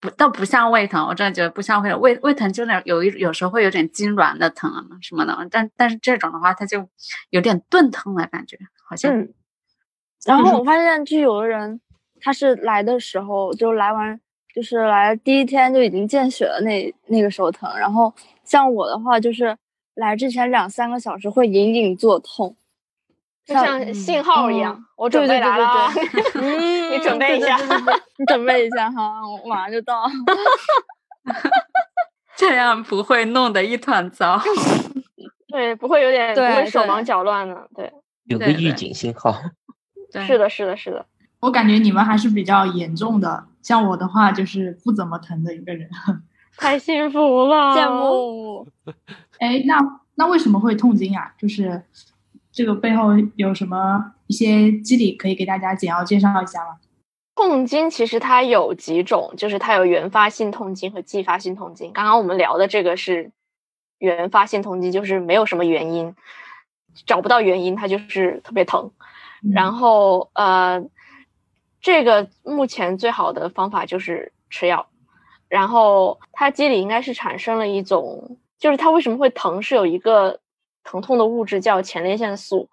[0.00, 2.00] 不倒不像胃疼，我真的觉得不像胃疼。
[2.00, 6.88] 胃胃疼就那有一有时候会有点痉挛的疼啊什么的，但但是这种的话，它就
[7.30, 8.56] 有点钝疼的感觉，
[8.88, 9.12] 好像。
[9.12, 9.34] 嗯。
[10.24, 11.80] 然后我发现，就有的人
[12.20, 14.20] 他是来的时候就来完，
[14.54, 17.68] 就是来第一天就已经见血了，那那个时候疼。
[17.76, 18.12] 然后
[18.44, 19.56] 像我的话，就是
[19.94, 22.56] 来之前两三个小时会隐隐作痛。
[23.44, 25.90] 就像信号一样，我准备来了，
[26.90, 27.58] 你准备一下，
[28.16, 30.06] 你准备一下哈，我马上就到。
[32.36, 34.40] 这样不会弄得一团糟。
[35.52, 37.68] 对，不会有点不会手忙脚乱的。
[37.76, 37.92] 对，
[38.24, 39.38] 有个预警信号。
[40.26, 41.04] 是的，是的，是的。
[41.44, 45.88] 我感觉你们还是比较严重的，像我的话就是不怎么疼的一个人。
[46.56, 48.66] 太幸福了，羡慕。
[49.38, 51.34] 哎，那那为什么会痛经啊？
[51.38, 51.82] 就是。
[52.56, 56.76] 这个背后有什么一些机理可以给大家简要介绍一下吗？
[57.34, 61.92] 痛经其实它有几种，就是它有原发性痛经和继发性痛经。
[61.92, 63.32] 刚刚我们聊的这个是
[63.98, 66.14] 原发性痛经，就是没有什么原因，
[67.04, 68.92] 找不到原因，它就是特别疼。
[69.52, 70.80] 然后呃，
[71.84, 74.88] 这个目前最好的方法就是吃药。
[75.48, 80.40] 然后它机理应该是产生了一种，就是它为什么会疼，是有一个。
[80.86, 82.68] 疼痛的物质叫前列腺素，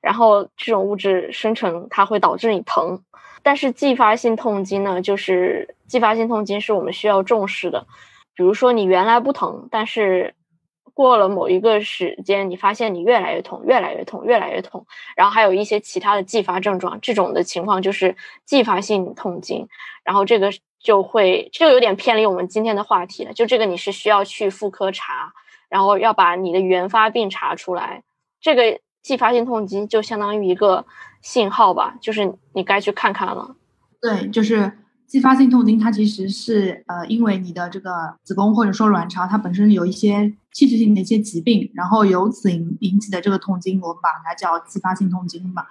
[0.00, 3.00] 然后这种物质生成它会导致你疼。
[3.40, 7.86] 但是继发性痛经呢，就是继发性痛经是我们需要重视的。
[8.34, 10.34] 比如说你原来不疼，但是
[10.94, 19.68] 过了某一个时间，你发现你越来越痛，越来越痛，越来越痛，然后还有一些其他的继发症状，这种的情况就是继发性痛经。
[20.04, 25.32] 然后这个就会这个有点偏离我们今天的话题了，就这个你是需要去妇科查。
[25.68, 28.02] 然后要把你的原发病查出来，
[28.42, 30.84] 这个继发性痛经就相当于一个
[31.22, 33.56] 信号吧，就是你该去看看了。
[33.98, 34.70] 对，就是
[35.12, 37.90] 继发性痛经，它其实是呃，因为你的这个
[38.24, 45.64] 子宫或者说卵巢，它本身有一些器质性的一些疾病，然后由此引引起的这个痛经，我们把它叫继发性痛经嘛。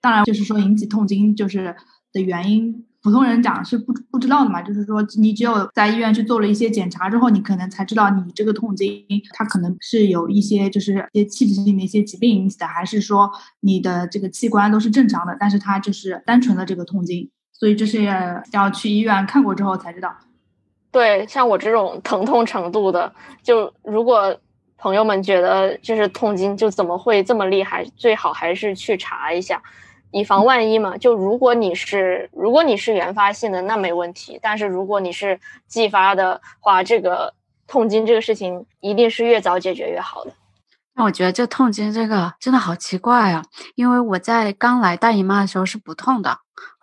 [0.00, 1.76] 当然，就是说引起痛经就是
[2.12, 2.84] 的原因。
[3.02, 18.02] 普通人讲是不不知道的嘛，就是说你只有在医院去做了一些检查之后，你可能才知道你这个痛经它可能是有一些就是一些器质性的一些疾病引起的，还是说你的这个器官都是正常的，但是它就是单纯的这个痛经，所以这是
[18.52, 20.10] 要去医院看过之后才知道。
[20.90, 24.34] 对，像我这种疼痛程度的，就如果
[24.78, 29.62] 朋友们觉得就是痛经就怎么会这么厉害，最好还是去查一下。
[30.10, 34.38] 以防万一嘛，就如果你是如果你是原发性的，那没问题。
[34.42, 35.38] 但是如果你是
[35.68, 37.34] 继发的话，这个
[37.66, 40.32] 痛经这个事情一定是越早解决越好的。
[40.94, 43.44] 那我觉得这痛经这个真的好奇怪啊，
[43.76, 46.38] 因为我在刚来大姨妈的时候是不痛的，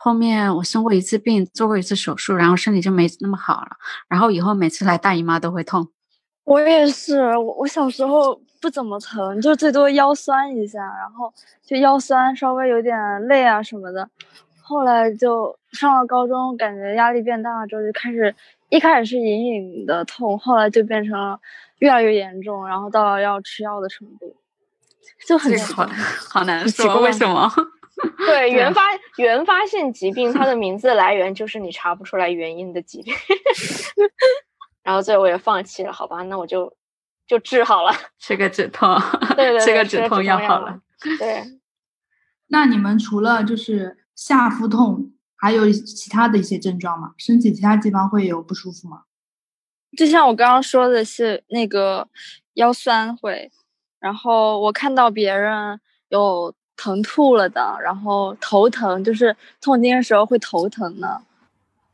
[0.08, 3.72] 后面我生过一次病，做过一次手术，然后身体就没那么好了，
[4.08, 5.89] 然后以后每次来大姨妈都会痛。
[6.45, 8.39] 我也是，我我小时候。
[8.60, 11.32] 不怎么疼，就最多腰酸一下，然后
[11.64, 12.97] 就腰酸，稍微有点
[13.28, 14.10] 累啊什么的。
[14.60, 18.34] 后来就上了高中，感觉压力变大了之后，就开始
[18.70, 21.39] 一开始是隐隐的痛，后来就变成了
[21.78, 24.36] 越来越严重，然后到了要吃药的程度，
[25.28, 25.88] 就很好
[26.28, 27.47] 好难说为什么。
[28.25, 28.81] 对原发
[29.17, 33.13] 原发性疾病，它的名字来源就是你查不出来原因的疾病。
[34.83, 36.75] 然后最后我也放弃了，好吧，那我就。
[37.27, 38.97] 就治好了， 吃个止痛，
[39.35, 40.79] 对对，吃个止痛药好了。
[41.19, 41.43] 对，
[42.47, 47.11] 那你们除了就是下腹痛，还有其他的一些症状吗？
[47.17, 49.01] 身体其他地方会有不舒服吗？
[49.97, 52.07] 就像我刚刚说的是那个
[52.53, 53.51] 腰酸会，
[53.99, 61.21] 然后我看到别人有疼吐了的，然后头疼，就是痛经的时候会头疼的，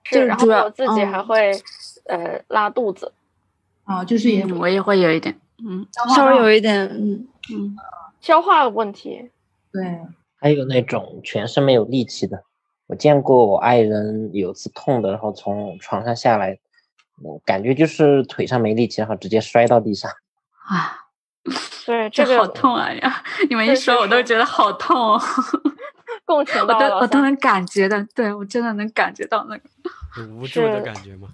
[0.03, 1.51] 是，然后我自己还会
[2.05, 3.11] 呃拉肚子，
[3.85, 7.75] 啊，就是也我也会有一点，嗯，稍微有一点，嗯嗯，
[8.21, 9.31] 消化问题，
[9.71, 9.99] 对，
[10.35, 12.43] 还有那种全身没有力气的，
[12.87, 16.59] 我见过我爱人有次痛的，然后从床上下来。
[17.21, 20.11] 我感觉就是腿上没力气，然后直接摔到地上。
[20.67, 21.02] 啊，
[21.85, 23.23] 对，这个好痛啊呀！
[23.49, 25.19] 你们一说，我都觉得好痛。
[26.25, 29.63] 共情到了，我都能感觉到，对我真的能感觉到那个
[30.11, 31.27] 很无助的感觉吗？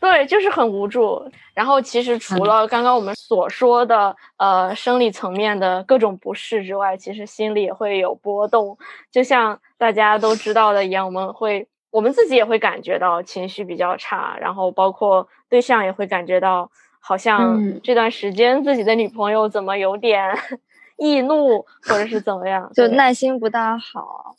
[0.00, 1.26] 对，就是很无助。
[1.54, 8.76] 然后其实除了刚刚我们所说的呃生理层面的各种不适之外，其实心里也会有波动。
[9.10, 11.66] 就像大家都知道的一样，我们会。
[11.90, 16.68] 我们自己也会感觉到情绪比较差，然后包括对象也会感觉到，
[17.06, 20.18] 好像这段时间自己的女朋友怎么有点
[20.96, 24.34] 易怒，或者是怎么样，就耐心不大好。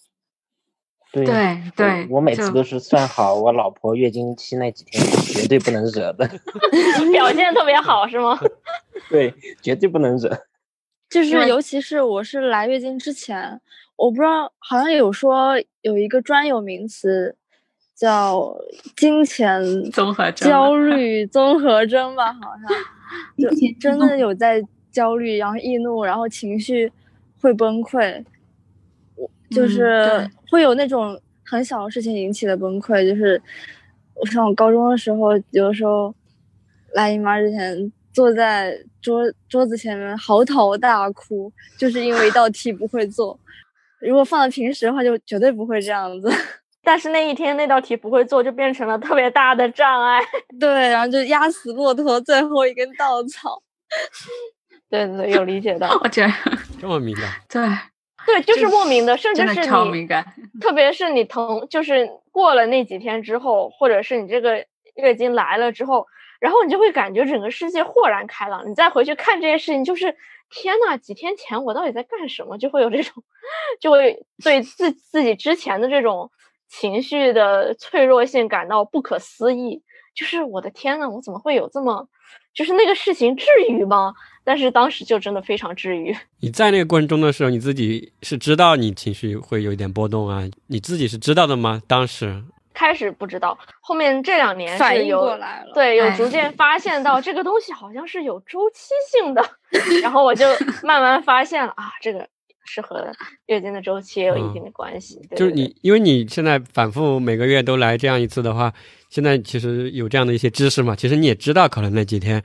[1.11, 1.24] 对
[1.76, 6.28] 对，我每次都是算好，我老婆月经期那几天绝对不能惹的，
[7.13, 8.38] 表现特别好是吗？
[9.11, 10.36] 对，绝对不能惹。
[11.07, 13.61] 就是尤其是我是来月经之前，
[13.95, 17.38] 我不知道，好像有说有一个专有名词。
[17.96, 18.54] 叫
[18.96, 22.70] 金钱综合焦虑 综合征吧，好像
[23.38, 26.91] 就真的有在焦虑，然后易怒，然后情绪
[27.39, 28.24] 会崩溃，
[29.16, 33.41] 我就是会有那种很小的事情引起的崩溃，就是
[34.14, 36.14] 我上我高中的时候，有的时候
[36.93, 43.39] 来姨妈之前坐在桌桌子前面嚎啕大哭，就是因为一道题不会做，
[44.02, 46.30] 如果放在平时的话，就绝对不会这样子。
[46.86, 50.21] 但是那一天那道题不会做，就变成了特别大的障碍。
[50.59, 53.61] 对，然后就压死骆驼最后一根稻草。
[54.89, 55.99] 对对，有理解到。
[56.03, 56.31] 我觉得
[56.79, 57.23] 这么敏感。
[57.49, 57.67] 对
[58.25, 60.23] 对，就是莫名的，甚至是超敏感。
[60.61, 64.65] 特别是你疼，就是过了那几天之后，或者是你这个
[64.95, 66.05] 月经来了之后，
[66.39, 68.69] 然后你就会感觉整个世界豁然开朗。
[68.69, 70.15] 你再回去看这件事情，就是
[70.49, 72.57] 天呐，几天前我到底在干什么？
[72.57, 73.23] 就会有这种，
[73.81, 76.31] 就会对自自己之前的这种。
[76.68, 79.82] 情绪的脆弱性感到不可思议，
[80.13, 82.07] 就是我的天呐，我怎么会有这么，
[82.53, 84.13] 就是那个事情至于吗？
[84.43, 86.16] 但是当时就真的非常治愈。
[86.41, 90.43] 你在那个过程中的时候，你自己是知道你情绪会有一点波动啊？
[90.68, 91.82] 你自己是知道的吗？
[91.88, 92.43] 当时
[92.74, 99.43] 开始不知道，后面这两年反应过来了，对，有逐渐发现到这个东西好像是有周期性的，
[100.01, 100.45] 然后我就
[100.84, 102.28] 慢慢发现了啊，这个。
[102.66, 103.07] 是和
[103.45, 105.22] 月经的周期也有一定的关系。
[105.36, 108.74] 就是你，因为你现在反复每个月都来这样一次的话，
[109.09, 112.43] 现在其实有这样的一些知识嘛，其实你也知道，可能那几天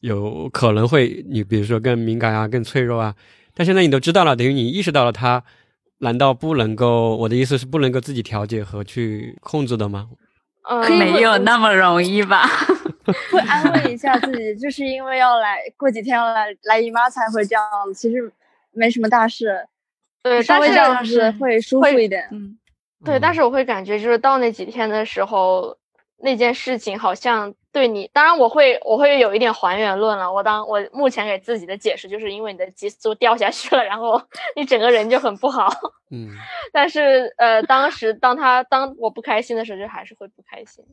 [0.00, 3.14] 有可能会你比如说更敏感啊，更脆弱啊。
[3.54, 5.42] 但现在你都知道了，等于你意识到了它，
[5.98, 7.16] 难道不能够？
[7.16, 10.08] 我的意思是不能够自己调节和去控制的吗？
[10.68, 12.46] 嗯，没有那么容易吧？
[13.30, 17.62] 会安慰一下自己，就是因为要来过几天要来来姨妈才会这样。
[17.94, 18.32] 其实。
[18.76, 19.66] 没什么大事，
[20.22, 22.28] 对，稍微这样子会舒服一点。
[22.30, 22.58] 嗯，
[23.04, 25.76] 对，但是我会感觉就是到那几天的时候，
[26.18, 30.32] 那件事情好像对你，当然我会我会有一点还原论了。
[30.32, 34.20] 我当我目前给自己的解释就是因为你的激素掉下去了，然后
[34.54, 35.68] 你整个人就很不好。
[36.10, 36.30] 嗯，
[36.72, 40.84] 但是呃，当时当他当我不开心的时候，就还是会不开心。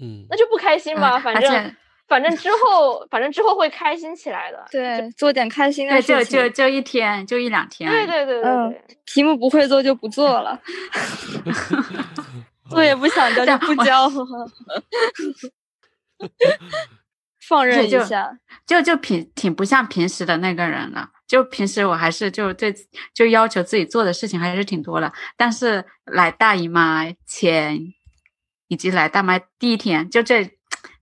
[0.00, 1.74] 嗯，那就不开心吧，反正。
[2.08, 4.64] 反正之后，反正之后会开心起来的。
[4.70, 6.40] 对，做点开心的事情。
[6.40, 7.90] 就就就一天，就一两天。
[7.90, 8.96] 对对对对对。
[9.04, 10.58] 题目不会做就不做了。
[12.70, 14.10] 做也不想交就不交。
[17.46, 18.38] 放任一下。
[18.66, 21.10] 就就平挺不像平时的那个人了。
[21.26, 22.74] 就平时我还是就对
[23.12, 27.78] 就要求自己做的事情还是挺多的，但是来大姨妈前
[28.68, 30.57] 以及来大妈第一天，就这。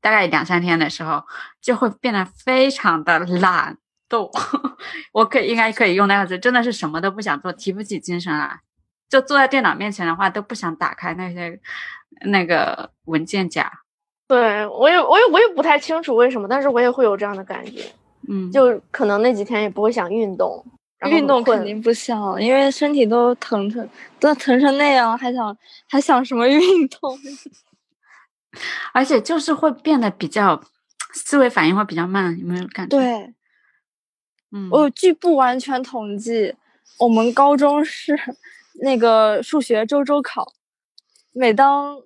[0.07, 1.21] 大概两三天的时候，
[1.61, 3.77] 就会变得非常的懒
[4.09, 4.31] 惰。
[5.11, 8.61] 我可以应该可以用那个词，真的是什么都不想做，提不起精神来。
[9.09, 11.59] 就坐在电脑面前的话，都不想打开那些
[12.27, 13.69] 那个文件夹。
[14.29, 17.83] 对我也我也我也不太清楚为什么，但是我也会有这样的感觉。
[18.29, 20.65] 嗯，就可能那几天也不会想运动，
[21.11, 23.89] 运动肯定不想，因为身体都疼成
[24.21, 25.57] 都疼成那样，还想
[25.89, 27.19] 还想什么运动？
[28.93, 30.63] 而且就是会变得比较
[31.13, 32.97] 思维反应会比较慢，有没有感觉？
[32.99, 33.35] 对，
[34.53, 36.55] 嗯，我据不完全统计，
[36.99, 38.19] 我们高中是
[38.83, 40.53] 那个数学周周考，
[41.33, 42.01] 每当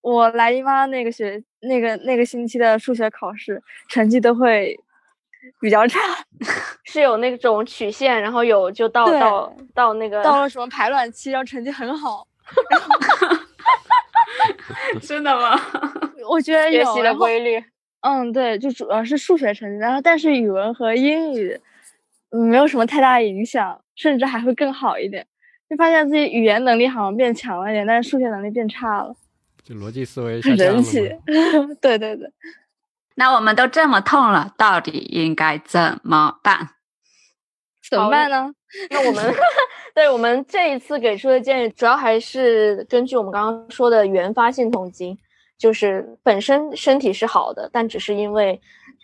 [0.00, 4.78] 我来姨妈那个学那个那个星期的数学考试，成绩都会
[5.60, 5.98] 比较差，
[6.84, 12.26] 是有那种曲线，然后有就到到到那个到了什么排卵期，然后成绩很好。
[15.02, 15.58] 真的吗？
[16.28, 17.62] 我觉得学习的规律。
[18.00, 21.60] 嗯，对，就主要是数学成绩，然后但是语文和英语，
[22.30, 25.26] 嗯，没有什么太大影响，甚至还会更好一点。
[25.68, 29.14] 就发现自己语言能力好像变强了一点，但是数学能力变差了。
[29.64, 31.00] 就逻辑思维很神奇。
[31.80, 32.30] 对对对。
[33.16, 36.75] 那我们都这么痛了，到底应该怎么办？
[37.90, 38.52] 怎么办呢？
[38.90, 39.34] 那我们，
[39.94, 45.16] 对我们这一次给出的建议，主要还是根据我们刚刚说的原发性痛经。
[45.58, 48.60] 就是本身身体是好的，但只是因为，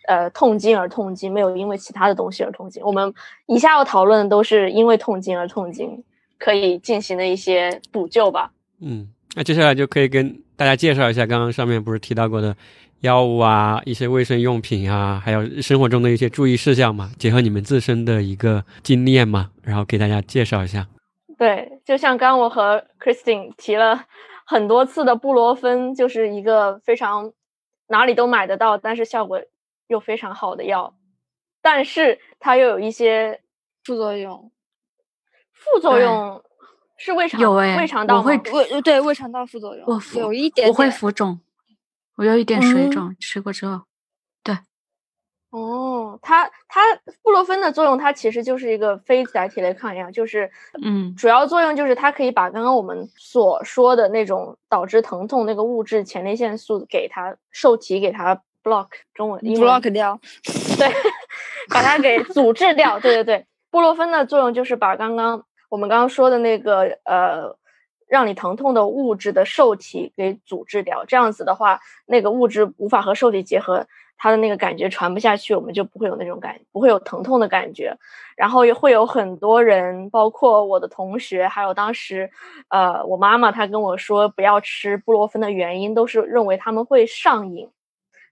[0.06, 2.84] 呃，痛经而痛经，没有因为其他的东西而痛经。
[2.84, 3.10] 我们
[3.46, 6.04] 以下要讨论的都是因为痛经而痛经
[6.38, 8.52] 可以进行的一些补救吧。
[8.82, 12.54] 嗯，那接下来就可以跟大家介绍一下刚刚上面不是提到过的
[13.02, 20.88] 药物啊、一些卫生用品啊，还有生活中的一些注意事项嘛，结合你们自身的一个经验嘛，然后给大家介绍一下。
[21.36, 24.06] 对，就像刚我和 Christine 提了。
[24.44, 27.32] 很多次的布洛芬就是一个非常
[27.86, 29.40] 哪里都买得到，但是效果
[29.86, 30.94] 又非常好的药，
[31.62, 33.40] 但是它又有一些
[33.84, 34.50] 副作用。
[35.52, 36.42] 副作用
[36.98, 41.40] 是胃肠有哎，胃肠道会胃对胃肠道副作用，我有一点我会浮肿，
[42.16, 43.82] 我有一点水肿，吃过之后。
[44.44, 44.56] 对
[45.50, 46.80] 哦，它它
[47.22, 50.50] 布洛芬的作用，它其实就是一个非甾体类抗炎药，就是
[50.82, 60.18] 嗯，主要作用就是它可以把刚刚我们所说的那种导致疼痛那个物质前列腺素给它受体给它 block 中文 block 掉，
[60.78, 60.88] 对，
[61.68, 62.98] 把它给阻滞掉。
[63.00, 67.54] 对对对，布洛芬的作用就是把刚刚我们刚刚说的那个呃
[68.12, 73.86] 让你疼痛的物质的受体给阻滞掉，这样子的话，那个物质无法和受体结合。
[74.18, 77.96] 它的那个感觉传不下去，我们就不会有那种感，不会有疼痛的感觉。
[78.36, 82.30] 然后也会有很多人，包括我的同学，还有当时，
[82.68, 87.70] 呃，我妈妈她跟我说不要吃布洛芬的原因，都是认为他们会上瘾。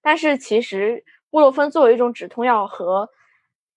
[0.03, 3.09] 但是其实布洛芬作为一种止痛药，和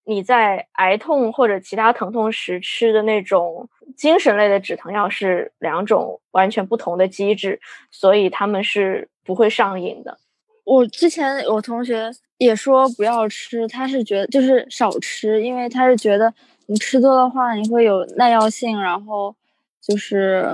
[0.04, 7.60] 你在癌痛或者其他疼痛时吃的那种精神类的止疼药是两种完全不同的机制，
[7.91, 10.18] 所以他们是不会上瘾的。
[10.66, 16.34] 我之前我同学也说不要吃，他是觉得就是少吃，因为他是觉得
[16.68, 19.36] 你吃多的话你会有耐药性，然后
[19.82, 20.46] 就是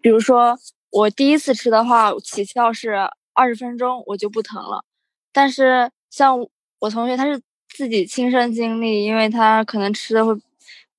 [0.00, 0.58] 比如说
[0.90, 2.96] 我第一次吃的话起效是
[3.34, 4.84] 二十分钟我就不疼了，
[5.32, 6.38] 但是像
[6.80, 10.34] 我同学他是自己亲身经历，因为他可能吃的会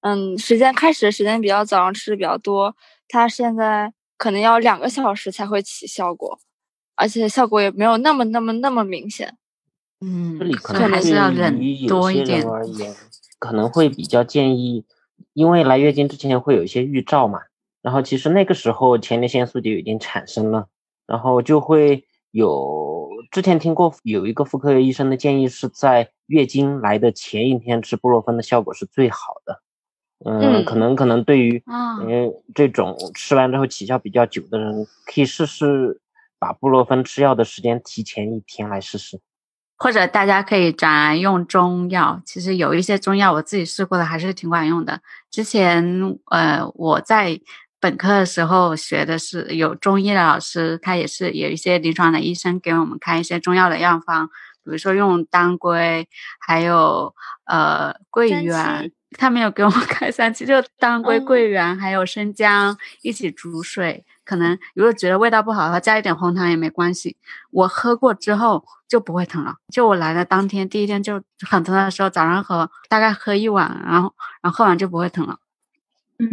[0.08, 2.76] 嗯时间开始的时间比较早，上吃的比较多，
[3.10, 6.40] 它现在可能要两个小时才会起效果。
[7.00, 9.38] 而且效果也没有那么、那么、那么明显。
[10.00, 12.44] 嗯，这里可能还是要忍多一点。
[12.48, 12.92] 而言，
[13.38, 14.84] 可能会比较建议，
[15.34, 17.40] 因为来月经之前会有一些预兆嘛，
[17.84, 20.70] 然后其实那个时候前列腺素就已经产生了，
[21.06, 29.62] 然后就会有之前听过有一个妇科医生的建议是在月经来的前一天吃布洛芬的效果是最好的。
[30.26, 36.02] 嗯，可能可能对于嗯这种吃完之后起效比较久的人，可以试试。
[36.40, 39.20] 把布洛芬吃药的时间提前一天来试试，
[39.76, 42.22] 或者大家可以转用中药。
[42.24, 45.02] 其实有一些中药我自己试过的，还是挺管用的。
[45.32, 47.42] 之前呃我在
[47.80, 54.28] 本科的时候学的是有中医的老师，他也是有一些临床的医生给我们开一些中药的药方，
[54.64, 56.08] 比如说用当归，
[56.40, 57.16] 还有
[57.46, 58.92] 呃桂圆。
[59.12, 64.06] 他没有给我们开三七，就当归、桂圆还有生姜一起煮水。
[64.26, 67.16] 可能如果觉得味道不好的话，加一点红糖也没关系。
[67.52, 69.56] 我喝过之后就不会疼了。
[69.70, 75.40] 就我来的当天，第一天就很疼的时候，早上喝，大概喝一碗，然后然后喝完就不会疼了。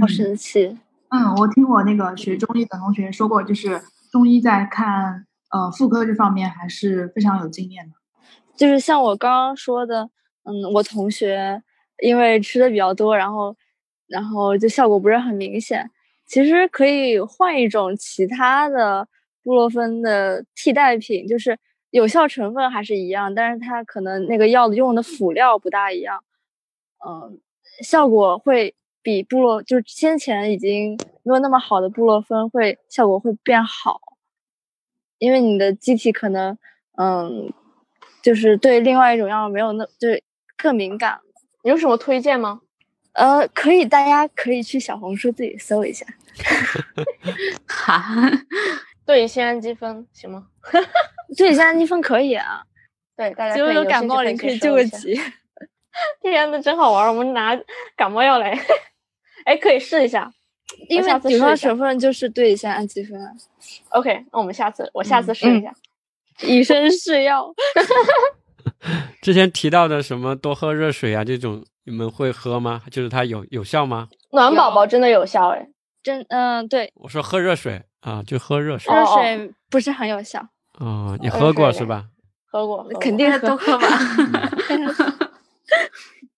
[0.00, 0.76] 好神奇。
[1.10, 7.92] 嗯，我听我那个学中医的同学说过，就是中医在看呃妇科这方面还是非常有经验的。
[8.56, 10.10] 就是像我刚刚说的，
[10.42, 11.62] 嗯，我同学
[11.98, 13.56] 因为吃的比较多，然后
[14.06, 15.90] 然后就效果不是很明显。
[16.26, 19.06] 其实可以换一种其他的
[19.42, 21.58] 布洛芬的替代品，就是
[21.90, 26.24] 有效成分还是一样，但是它可能那个药用的辅料不大一样，
[27.06, 27.38] 嗯，
[27.82, 34.00] 效果会比布洛就是先前已经没有那么好的布洛芬会效果会变好，
[35.18, 36.56] 因为你的机体可能
[36.96, 37.52] 嗯，
[38.22, 40.22] 就是对另外一种药没有那就是
[40.56, 41.20] 更敏感。
[41.64, 42.60] 有什么推荐吗？
[43.14, 46.04] 呃，可以，大家可以去小红书自己搜一下。
[47.66, 48.02] 哈，
[49.06, 50.48] 对乙酰氨基酚行吗？
[51.36, 52.62] 对乙酰氨基酚可以啊。
[53.16, 55.20] 对，大家如果有感冒了，你可以救个急。
[56.20, 57.08] 天呐，真好玩！
[57.08, 57.56] 我们拿
[57.96, 58.58] 感冒药来，
[59.46, 60.28] 哎，可以试一下。
[60.88, 63.16] 因为主要成分就是对乙酰氨基酚。
[63.90, 65.72] OK，那我们下次我下次试一下。
[66.42, 67.54] 以身试药。
[69.24, 72.82] 之前提到的什么多喝热水啊，这种你们会喝吗？
[72.90, 74.06] 就是它有有效吗？
[74.32, 75.66] 暖宝宝真的有效哎，
[76.02, 76.92] 真嗯对。
[76.96, 78.94] 我说喝热水啊，就喝热水。
[78.94, 80.46] 热水不是很有效。
[80.78, 82.04] 哦，你喝过是吧？
[82.52, 83.88] 喝过，肯定都喝吧。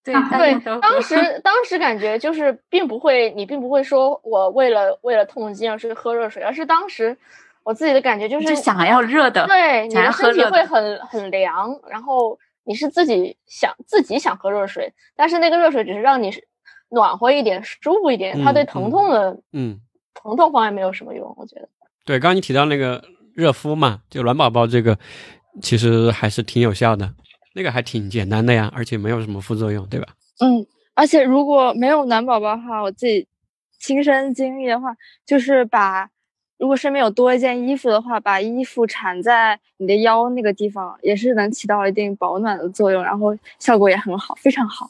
[0.05, 7.17] 对 对，当时当时感觉就是并不会，你并不会说我为了为了痛经而去喝热水，而是当时
[7.63, 16.29] 我自己的感觉就是就想要热的，对，你的身体会很很凉，然后你是自己想自己想喝热水，但是那个热水只是让你
[16.89, 19.79] 暖和一点、舒服一点，它对疼痛的嗯
[20.13, 21.69] 疼痛方面没有什么用，我觉得。
[22.05, 23.03] 对，刚刚你提到那个
[23.33, 24.97] 热敷嘛，就暖宝宝这个，
[25.61, 27.13] 其实还是挺有效的。
[27.53, 30.07] 那个还挺简单的呀，而且没有什么副作用，对吧？
[30.39, 33.27] 嗯，而且如果没有暖宝宝的话，我自己
[33.79, 34.95] 亲身经历的话，
[35.25, 36.09] 就是把
[36.57, 44.89] 如果身边有多一件衣服的话，把衣服缠在你的腰那个地方，也是能起到一定保暖的作用，然后效果也很好，非常好。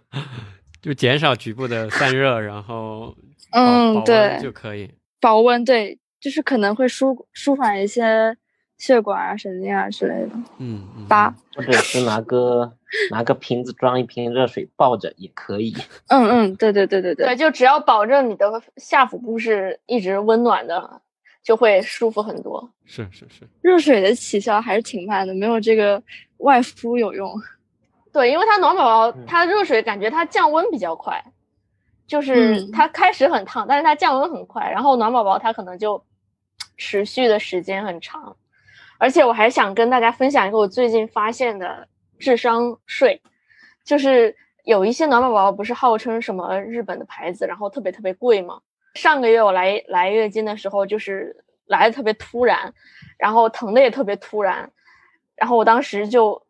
[0.82, 3.14] 就减少局部的散热，然后
[3.52, 4.90] 嗯，对，就可以
[5.20, 8.36] 保温，对，就是可能会舒舒缓一些。
[8.80, 12.72] 血管啊、神经啊之类的，嗯，八，或者是拿个
[13.10, 15.74] 拿个瓶子装一瓶热水抱着也可以。
[16.08, 21.00] 嗯嗯，对对对对对，对就只要保证你的下腹部是一直温暖的，
[21.42, 22.70] 就会舒服很多。
[22.84, 26.02] 是是是，热水的起效还是挺慢的，没有这个
[26.38, 27.32] 外敷有用。
[28.12, 28.82] 对，因为它暖宝
[29.12, 31.24] 宝，它热水感觉它降温比较快，
[32.08, 36.02] 就是它开始很烫，但是它降温很快，然后暖宝宝它可能就
[36.76, 38.36] 持续的时间很长。
[38.98, 41.86] 而且我还想跟大家分享一个我最近发现的
[42.20, 43.20] 智商税，
[43.84, 48.60] 就是有一些暖宝宝不是号称什么日本的牌子，然后特别特别贵嘛。
[48.94, 52.74] 上个月我来来月经的时候，就是来的特别突然，
[53.18, 54.70] 然后疼的也特别突然，
[55.34, 56.42] 然后我当时就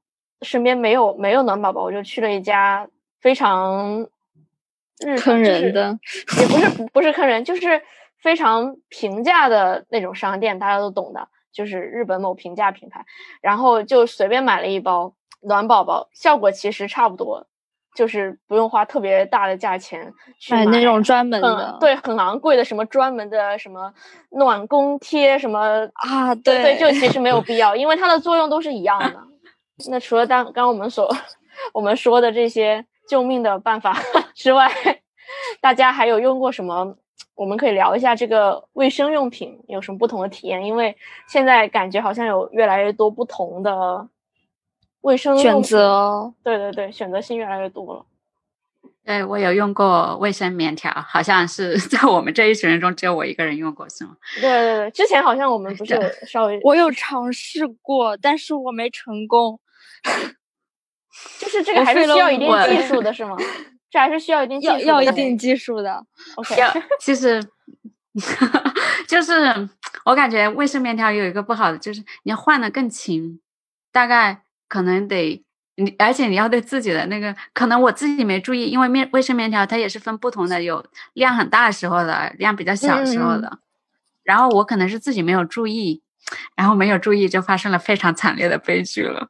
[0.43, 2.89] 身边没有没有暖宝宝，我就去了一家
[3.21, 4.09] 非常
[4.99, 5.99] 日坑人的，
[6.41, 7.83] 也不是不是坑人，就是
[8.19, 11.29] 非常平价的那种商店，大家都懂的。
[11.53, 13.05] 就是日本某平价品牌，
[13.41, 17.47] 然后就随便买了一包暖宝宝，效果其实差不多，
[17.95, 23.93] 就是不用花特别大的价钱去买那种专门的，对，很昂贵的什么专门的什么
[24.31, 29.21] 暖宫贴什么啊，对对，就其实没有必要，因为它的作用都是一样的。
[29.91, 31.11] 那除了当刚我们所
[31.73, 33.97] 我们说的这些救命的办法
[34.35, 34.71] 之外，
[35.61, 36.97] 大家还有用过什么？
[37.35, 40.97] 我们可以聊一下这个卫生用品有什么不同的体验，因为
[41.29, 44.09] 现在感觉好像有越来越多不同的
[45.03, 46.33] 卫生选择。
[46.43, 48.05] 对对对，选择性越来越多了。
[49.03, 54.17] 对我有用过卫生棉条，好像是 在我们这一群人中只有我一个人用过，是吗？
[54.41, 59.59] 对对对，之前好像我们不是有稍微，我有尝试过，但是我没成功。
[61.39, 63.37] 就是这个还是需要一定技术的，是吗？
[63.91, 66.07] 这还是需要一定技术，要一定技术的。
[66.37, 66.57] OK，
[67.01, 67.45] 其实
[69.09, 69.69] 就是
[70.05, 73.41] 我感觉卫生棉条有一个不好的，就是你要换的更勤，
[73.91, 80.85] 大概可能得你，而且你要对自己的那个，可能我自己没注意，因为面卫生棉条它也是分不同的，有
[81.15, 83.49] 量很大时候的，量比较小时候的。
[83.49, 83.59] 嗯、
[84.23, 86.03] 然后我可能是自己没有注意，
[86.55, 89.29] 然后没有注意就发生了非常惨烈的悲剧了。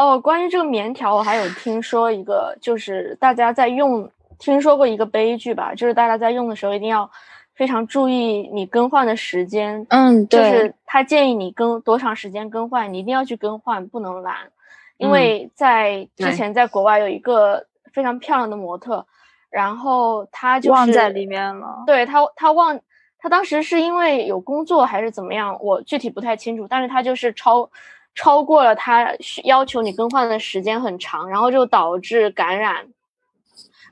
[0.00, 7.10] 哦，关于这个棉条，我还有听说一个，就是大家在用，听说过一个悲剧吧，就是大家在用的时候一定要
[7.54, 9.86] 非常注意你更换的时间。
[9.90, 14.36] 嗯，对，就是他建议你更多长时间更换，你一定要去更换，不能懒。
[14.96, 19.04] 因为在之前在国外有一个非常漂亮的模特，
[19.50, 21.84] 然后他就是忘在里面了。
[21.86, 22.80] 对他，他忘，
[23.18, 27.68] 他当时是因为有工作还是怎么样，我具体不太清楚，但是他就是超。
[28.14, 32.88] 超过了他要求你更换的时间很长，然后就导致感染，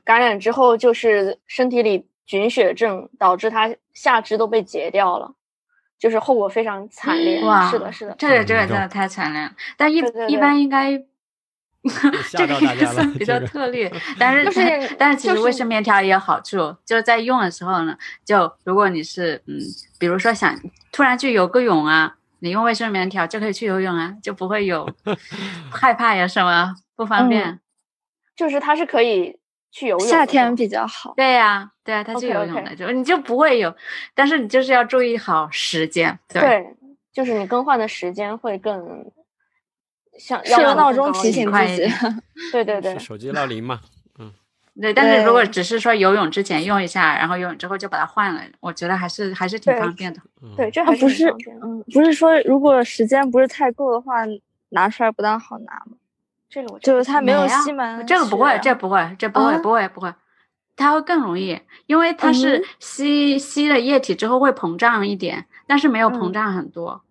[0.03, 5.33] 感染之后就是身体里菌血症，导致他下肢都被截掉了，
[5.97, 7.43] 就是后果非常惨烈。
[7.43, 9.51] 哇，是的，是的，这个这个真的太惨烈了。
[9.77, 11.01] 但一一般应该
[12.31, 13.89] 这个也算比较特 例，
[14.19, 19.57] 但是就是 但是其实卫生棉条也有好处，就是在用的时候呢，就如果你是嗯，
[19.97, 20.59] 比如说想
[20.91, 22.17] 突然去游个泳啊。
[22.39, 24.89] 你用卫生棉条就可以去游泳啊， 就不会有
[25.71, 27.45] 害怕呀什么不方便。
[27.47, 27.59] 嗯、
[28.35, 29.37] 就是它是可以
[29.71, 30.07] 去游泳。
[30.07, 31.13] 夏天比较好。
[31.15, 33.75] 对呀，对呀，它去游泳的，就你就不会有，
[34.13, 36.17] 但是你就是要注意好时间。
[36.27, 36.75] 对，
[37.11, 39.11] 就是你更换的时间会更
[40.17, 41.87] 像设闹钟提醒自己。
[42.51, 43.81] 对对对，手机闹铃嘛。
[44.81, 50.21] 对，但是如果只是说游泳之前用一下，然后游泳之后就把它换了，我觉得还是还是挺方便的。
[50.55, 51.29] 对，这还不是，
[51.61, 54.25] 嗯，不是说如果时间不是太够的话，
[54.69, 55.97] 拿出来不大好拿吗？
[56.49, 60.13] 这个我就是它没有吸满，这个不会，这不会，这不会，不会，不会，
[60.75, 67.01] 它会更容易，因为它是吸吸了液体之后会膨胀一点，但是没有膨胀很多。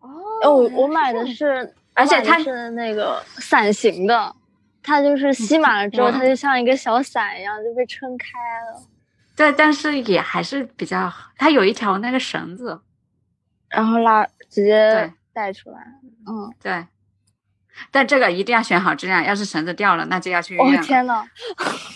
[0.00, 0.10] 哦，
[0.42, 4.34] 我我买的是，而且它是那个伞形的。
[4.82, 8.26] 它就是吸满了之后，它就像一个小伞一样就被撑开
[8.70, 8.82] 了。
[9.36, 12.80] 对，但是也还是比较，它有一条那个绳子，
[13.68, 15.78] 然后拉直接带出来。
[16.26, 16.86] 嗯，对。
[17.90, 20.78] 但这个一定要选好质量，要是绳子掉了，那就要去医院。
[20.78, 21.24] 哦天呐，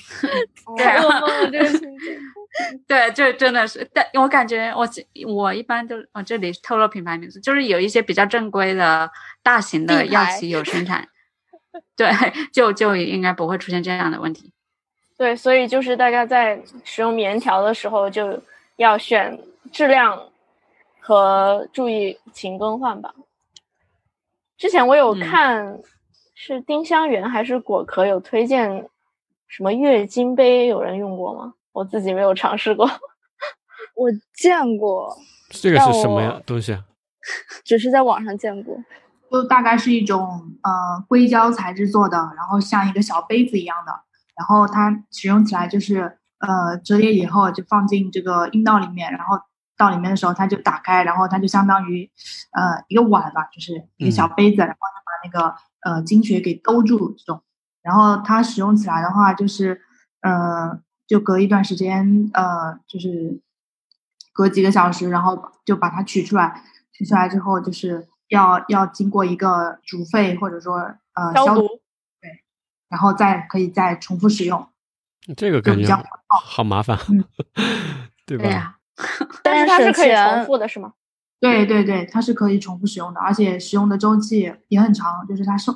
[0.79, 2.19] 对，我这个情景。
[2.89, 4.89] 对，这真的是，但我感觉我
[5.27, 9.11] 我一般都我这里透露品牌名字，就是有一些比较正规的
[9.43, 11.07] 大型的药企有生产。
[11.97, 12.11] 对，
[12.53, 14.53] 就就应该不会出现这样的问题。
[15.19, 18.41] 对，所以就是大家在使用棉条的时候，就
[18.77, 19.39] 要选
[19.73, 20.29] 质量
[21.01, 23.15] 和注意勤更换吧。
[24.59, 25.81] 之前我有看，
[26.35, 28.89] 是丁香园还是果壳有推荐
[29.49, 31.55] 什么月经杯，有人用过吗？
[31.73, 32.87] 我自己没有尝试过。
[33.97, 35.17] 我见过，
[35.49, 36.85] 这个是什么呀东西啊？
[37.65, 38.77] 只是在网上见过。
[39.31, 43.93] 就大概是一种呃硅胶材质做的，然后像一个小杯子一样的，
[44.37, 49.39] 然后它使用起来就是呃折叠以后就放进这个阴道里面，然后
[49.77, 52.11] 到里面的时候它就打开，然后它就相当于
[52.53, 57.43] 呃一个碗吧，就是一个小杯子，然后它把那个呃精血给兜住这种，
[57.83, 59.81] 然后它使用起来的话就是
[60.23, 63.43] 呃就隔一段时间呃就是
[64.33, 66.63] 隔几个小时，然后就把它取出来，
[66.93, 68.09] 取出来之后就是。
[68.29, 70.79] 要要经过一个煮沸或者说
[71.15, 71.67] 呃消毒，
[72.21, 72.43] 对，
[72.89, 74.69] 然后再可以再重复使用。
[75.37, 76.99] 这个感觉好麻烦，
[78.27, 78.79] 对吧？
[79.43, 80.93] 但是它是可以重复的，是吗？
[81.41, 85.71] 对对对，它是可以重复使用的，而且使用的周期也很长，就是它使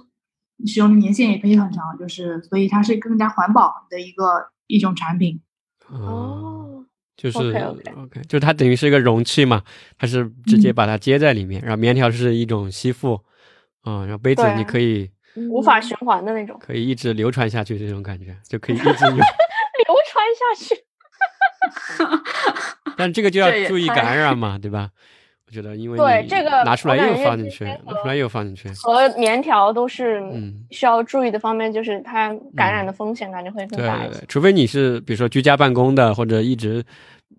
[0.67, 5.43] 使用的年限也可以很长，就是所以它是更加环保的一个一种产品。
[5.89, 6.70] 哦。
[7.21, 9.63] 就是 OK，就是它等于是一个容器嘛，
[9.99, 13.21] 它是直接把它接在里面，然后棉条是一种吸附，
[13.85, 15.11] 嗯，然后杯子你可以
[15.51, 18.95] 无法循环的那种，可以一直流传下去这种感觉，就可以一直流
[20.09, 20.75] 传下去。
[22.97, 24.91] 但这个就要注意感染嘛，对吧？
[25.51, 30.23] 我觉得因为对这个拿出来又放进去，拿出来又放进去，和棉条都是
[30.71, 34.23] 需要注意的方面，就是它感染的风险感觉会更大一些。
[34.29, 36.85] 除非你是比如说居家办公的，或者一直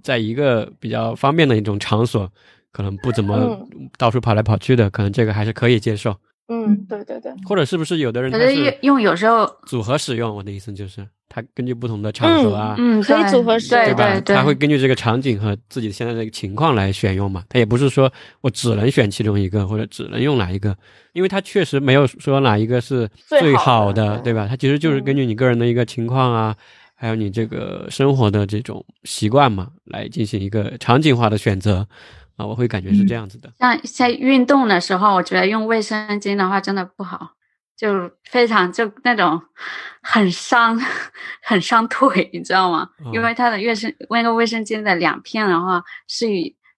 [0.04, 2.30] 在一个比较方便的一种场所，
[2.74, 3.58] 可能不怎么
[3.98, 6.14] 到处跑来跑去的，可能这个还是可以接受。
[6.52, 7.32] 嗯，对对对。
[7.46, 10.36] 或者是不是有的人他是用有时候组合使用？
[10.36, 11.08] 我的意思就是。
[11.34, 14.20] 他根据不同的场合啊，嗯，可以组合使用，对吧？
[14.20, 17.42] 他会根据这个场景和自己现在这个情况来选用嘛。
[17.48, 20.76] 他也不是说我只能选其中一个，或者只能用哪一个，
[21.14, 24.46] 因为他确实没有说哪一个是最好的，对吧？
[24.46, 26.54] 他其实就是根据你个人的一个情况啊，
[26.96, 31.88] 还有你这个生活的这种习惯嘛，来进行一个场景化的选择
[32.42, 32.46] 啊。
[32.46, 33.52] 我会感觉是这样子的。
[33.60, 37.32] 像在运动的时候，我觉得用卫生巾的话真的不好。
[37.78, 39.42] 就非常就那种
[40.04, 40.80] 很伤
[41.42, 42.88] 很伤腿，你知道吗？
[43.12, 46.28] 因为它的卫生那个卫生巾的两片的话是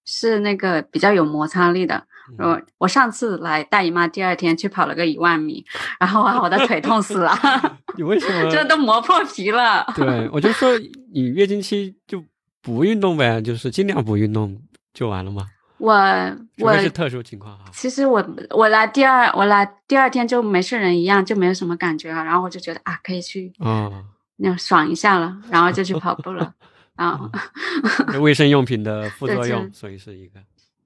[0.05, 2.01] 是那个比较有摩擦力的。
[2.38, 5.66] 我我上次来大姨妈第二天去跑了个一万米，
[5.99, 7.38] 然后啊我的腿痛死了。
[7.97, 8.49] 你为什么？
[8.49, 9.86] 这都磨破皮了。
[9.97, 10.70] 对，我就说
[11.14, 12.24] 你月经期就
[12.61, 14.57] 不运动呗，就是尽量不运动
[14.93, 15.47] 就完了嘛。
[15.84, 17.65] 我我是特殊情况啊。
[17.73, 22.23] 其实我我来第二我来第二天就没事人一样，就没有什么感觉了。
[22.23, 24.05] 然后我就觉得啊，可以去嗯，
[24.38, 26.53] 那爽一下了，然后就去跑步了。
[26.95, 27.29] 然后
[28.21, 30.39] 卫生用品的副作用，所以是一个。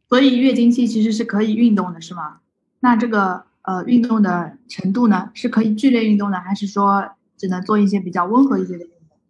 [0.09, 2.37] 所以月经期其实是可以运动的，是吗？
[2.79, 8.87] 那这个呃运动的程度呢，是可以剧烈运动的，还是说只能做一些比较温和一些的？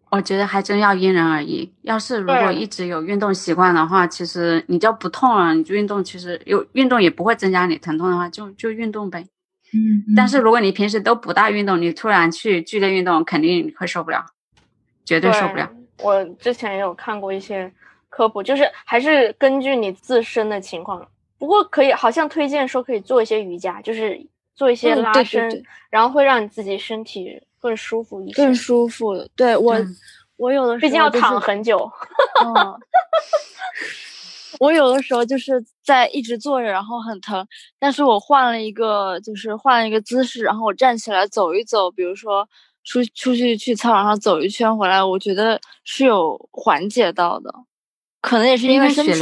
[0.09, 1.71] 我觉得还真要因人而异。
[1.81, 9.25] 要是如果一直有运动习惯的话，其实你就不痛了，你就运动，其实有运动也不会增加你疼痛的话，就就运动呗。
[9.73, 10.15] 嗯。
[10.15, 14.25] 但是如果你平时都不大运动，你突然去剧烈运动，肯定会受不了，
[15.03, 15.69] 绝对受不了。
[16.01, 17.71] 我之前也有看过一些
[18.09, 21.05] 科普，就是还是根据你自身的情况。
[21.39, 24.19] 不过可以，好像推荐说可以做一些瑜伽，就是
[24.55, 29.15] 做一些拉伸，然后会让你自己身体更舒服一些，更舒服。
[29.35, 29.75] 对我，
[30.37, 31.89] 我有的时候毕竟要躺很久。
[32.43, 32.79] 嗯，
[34.59, 37.45] 我有的时候就是在一直坐着，然后很疼，
[37.79, 42.47] 但是我换了一个，就是换了一个姿势，然后我站起来走一走，比如说
[42.83, 47.53] 出出去去操场上走一圈回来，我觉得是有缓解到的。
[48.19, 49.13] 可能也是因为身体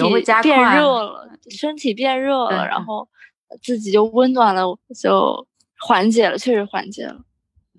[0.41, 3.07] 变热了，身体变热了，然后
[3.61, 4.63] 自己就温暖了，
[4.99, 5.45] 就
[5.79, 7.17] 缓解了，确实缓解了。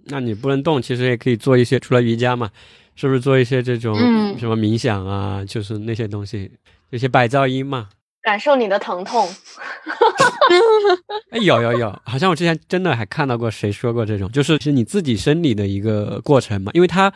[0.06, 2.50] 那你不能动，其实也可以做一些，除了瑜伽嘛，
[2.94, 3.96] 是不是做一些这种
[4.38, 5.44] 什么冥想啊？
[5.44, 6.50] 就是那些东西，
[6.90, 7.88] 有些白噪音嘛，
[8.22, 9.26] 感受你的疼痛。
[11.30, 17.12] 哎，有有有，好像我之前真的还看到过谁说过这种，就是是你自己生理的一个过程嘛，因为它。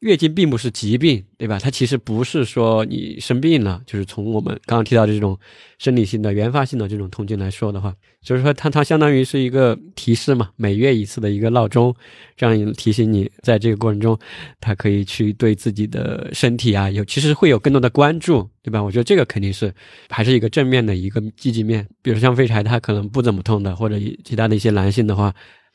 [0.00, 1.58] 月经并不是疾病，对吧？
[1.58, 5.38] 它其实不是说你生病了，就是从我们刚刚提到的这种
[5.78, 11.94] 生理性的原发性的这种痛经来说的话，就是说它它相当于是一个提示嘛，每月一次的一个闹钟，
[12.34, 14.18] 这样提醒你在这个过程中，
[14.58, 18.82] 它可以去对自己的身体啊有其实会有更多的关注，对吧？
[18.82, 19.70] 我觉得这个肯定是
[20.08, 21.86] 还是一个正面的一个积极面。
[22.00, 25.34] 比如像废柴，他可能不怎么痛的，或者其他的一些男性的话，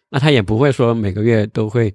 [0.09, 1.93] 那他也不会说每个月都会。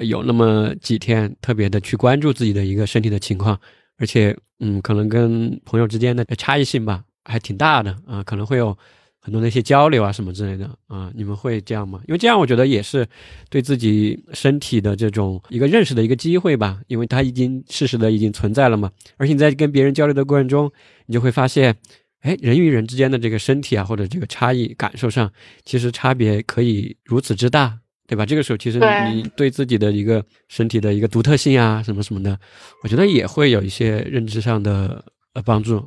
[0.00, 3.58] 有那么几天特别的去关注自己的一个身体的情况，
[3.98, 8.76] 而且，嗯，可能跟朋友之间的差异性吧，还挺大的啊，可能会有
[9.20, 12.00] 很多的一些交流啊什么之类的啊，你们会这样吗？
[12.08, 13.06] 因为这样我觉得也是
[13.50, 20.72] 对自己身体的这种一个认识的一个机会吧，因为它已经事实的已经存在了嘛，而且你在跟别人交流的过程中，
[21.06, 21.76] 你就会发现，
[22.22, 25.30] 哎，人与人之间的这个身体啊或者这个差异感受上，
[25.64, 27.78] 其实差别可以如此之大。
[28.12, 28.26] 对吧？
[28.26, 28.78] 这个时候其实
[29.10, 32.38] 你对自己的一个身体的一个独特性啊，什么什么的，
[32.82, 35.02] 我觉得也会有一些认知上的
[35.32, 35.82] 呃帮助。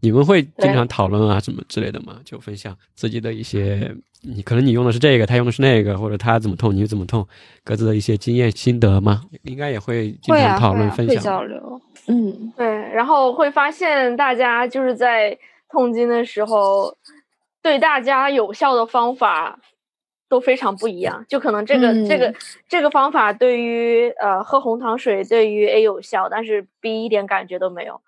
[0.00, 2.20] 你们会经常讨论啊，什么之类的吗？
[2.24, 7.28] 就分享自己的一些，你可能你用的是这个，他用的是那个，或者他怎么痛，你怎么痛，
[7.62, 9.20] 各自的一些经验心得吗？
[9.42, 11.78] 应该也会经常讨论分享交流。
[12.08, 12.66] 嗯，对。
[12.66, 15.36] 然后会发现大家就是在
[15.68, 16.96] 痛经的时候，
[17.62, 19.58] 对大家有效的方法。
[20.28, 22.34] 都非常不一样，就可能这个这个
[22.68, 28.00] 这个方法对于呃喝红糖水对于 A 有效，但是 B 一点感觉都没有。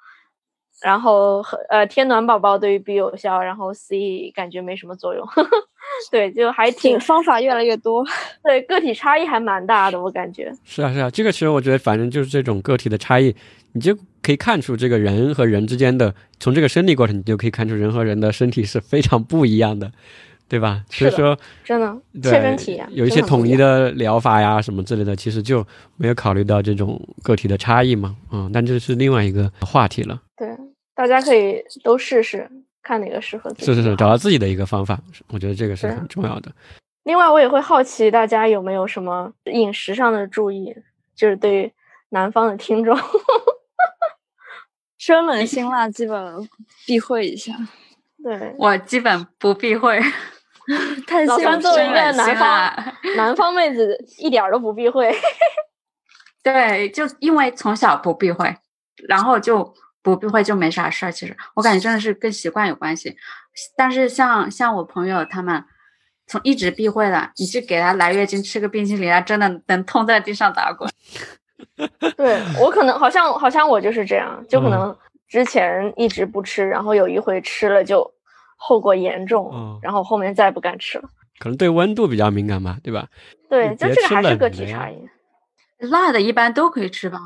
[0.81, 5.27] 然后呃天暖宝宝对于 B 有效，然后 C 感觉没什么作用。
[6.13, 8.05] 对，就还挺方法越来越多。
[8.45, 10.53] 对，个体差异还蛮大的，我感觉。
[10.65, 13.35] 是啊是啊，这个其实我觉得反正就是这种个体的差异，
[13.73, 19.91] 你就可以看出这个人和人之间的，从这个生理过程你就可以看出人和人的身体是非常不一样的。
[20.49, 20.83] 对吧？
[20.89, 28.17] 所以说，真的切身体验有一些统一的疗法呀，什么之类的，其实就没有考虑到这种个体的差异嘛。
[28.33, 30.21] 嗯，但这是另外一个话题了。
[30.37, 30.49] 对，
[30.95, 32.51] 大家可以都试试，
[32.83, 33.67] 看哪个适合自己。
[33.67, 36.51] 是是是，找到自己的一个方法，我觉得这个是很重要的。
[37.05, 40.75] 另外，我也会好奇大家有没有什么饮食上的注意，
[41.15, 41.73] 就是对于
[42.09, 42.97] 南方的听众，
[44.97, 46.49] 生冷辛辣基本
[46.87, 47.53] 避讳一下。
[48.23, 50.01] 对我基本不避讳。
[51.27, 52.85] 老三作为一个南方
[53.17, 55.11] 南方妹子，一点都不避讳。
[56.45, 58.55] 对，就因为从小不避讳，
[59.09, 61.13] 然后就不避讳就没啥事儿。
[61.13, 63.17] 其实我感觉真的是跟习惯有关系。
[63.77, 65.65] 但是像像我朋友他们，
[66.27, 70.89] 从一直避讳的，你去给他来月经吃个冰淇淋，他真的能痛在地上打滚。
[72.17, 74.95] 对我可能好像好像我就是这样，就可能
[75.27, 78.15] 之前一直不吃，然后有一回吃了就。
[78.59, 81.09] 后果严重，然后后面再也不敢吃了。
[81.39, 83.09] 可能对温度比较敏感吧，对吧？
[83.49, 84.97] 对，就这个还是个体差异。
[85.79, 87.19] 辣的一般都可以吃吧？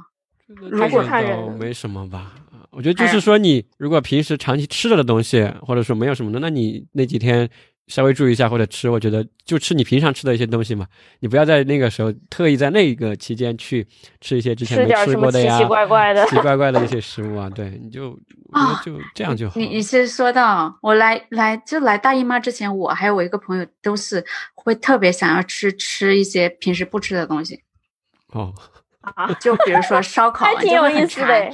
[0.46, 2.34] 如果看人，没什么吧。
[2.70, 7.50] 我觉得就是说，你如果平时长期吃了的东西，或者说没有什么的，那你那几天。
[7.88, 10.86] 稍微注意一下或者吃，我觉得就吃你平常吃的一些东西嘛。
[11.20, 13.86] 你不要在那个时候特意在那个期间去
[14.20, 17.50] 吃一些之前没吃过的呀，奇奇怪怪的、奇怪怪的一些食物啊。
[17.50, 18.10] 对，你就
[18.84, 19.54] 就这样就好。
[19.56, 24.24] 你你是说到我来来就来大姨妈之前，我还有我一个朋友都是
[24.54, 27.62] 会特别想要吃吃一些平时不吃的东西。
[28.28, 28.54] 哦
[29.00, 31.50] 啊，就比如说烧烤，还挺有意思的。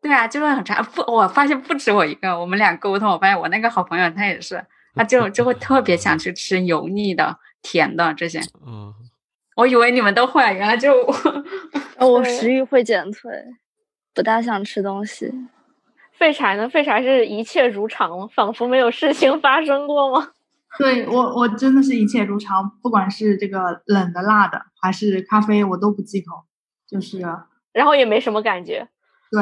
[0.00, 0.82] 对啊，就会很馋。
[0.84, 4.64] 不，我发现不止我一个，我们俩沟通，我发现我那个好朋友他也是。
[4.94, 8.40] 他就就会特别想去吃油腻的、甜的这些。
[8.66, 8.92] 嗯，
[9.56, 10.92] 我以为你们都会，原来就
[12.00, 13.30] 我食欲会减退，
[14.14, 15.32] 不大想吃东西。
[16.12, 16.68] 废柴呢？
[16.68, 20.32] 废柴是一切如常，仿佛没有事情发生过吗？
[20.78, 26.44] 对我，我真的是一切如常，不管是这个冷的、辣的，还是咖啡，我都不忌口，
[26.88, 27.20] 就是，
[27.72, 28.88] 然后也没什么感觉。
[29.30, 29.40] 对，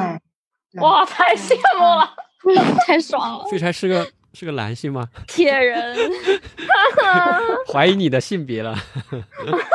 [0.83, 2.15] 哇，太羡慕了，
[2.87, 3.45] 太爽了。
[3.51, 4.07] 废柴是个。
[4.39, 5.09] 是个男性吗？
[5.27, 5.97] 铁人，
[7.73, 8.77] 怀疑你的性别了。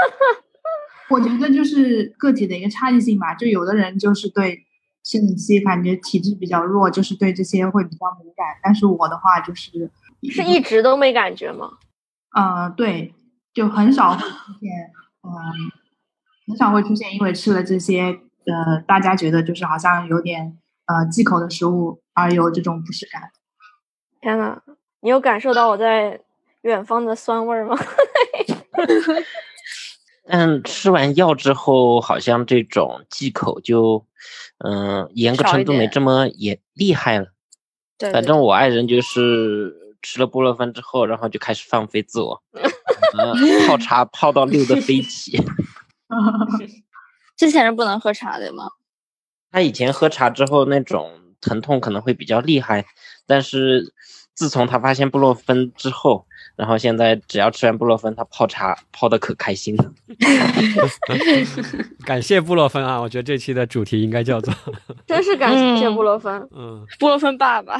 [1.09, 4.63] 我觉得就是个体的一个差异性吧，就有的人就是对
[5.03, 8.45] 生理期感觉体质比较弱，就是对这些会比较敏感。
[8.61, 9.89] 但是我的话就是
[10.29, 11.71] 是一直都没感觉吗？
[12.35, 13.15] 呃，对，
[13.55, 14.69] 就很少会出现，
[15.23, 15.31] 嗯，
[16.47, 20.55] 很少会出现，因为吃了这些，呃，大家觉得就是好像有点
[20.85, 23.31] 呃忌口的食物而有这种不适感。
[24.21, 24.61] 天呐，
[25.01, 26.21] 你有感受到我在
[26.61, 27.75] 远方的酸味吗？
[30.27, 34.05] 但 吃完药之后，好像这种忌口就，
[34.59, 37.27] 嗯，严格程度没这么严厉害了。
[37.97, 42.41] 对，反正我爱人就是吃了布洛芬之后，然后就开始放飞自我，
[43.67, 45.43] 泡 茶泡到溜的飞起。
[47.35, 48.69] 之前是不能喝茶的吗？
[49.51, 51.11] 他以前喝茶之后那种
[51.41, 52.85] 疼痛可能会比较厉害，
[53.27, 53.93] 但是
[54.33, 56.25] 自从他发现布洛芬之后。
[56.57, 59.91] 然后现在只要吃完布洛芬，他泡茶泡的可开心了。
[62.05, 62.99] 感谢布洛芬啊！
[63.01, 64.53] 我觉得这期的主题应该叫做
[65.07, 66.45] “真是感谢布洛芬”。
[66.55, 67.79] 嗯，布洛芬爸爸。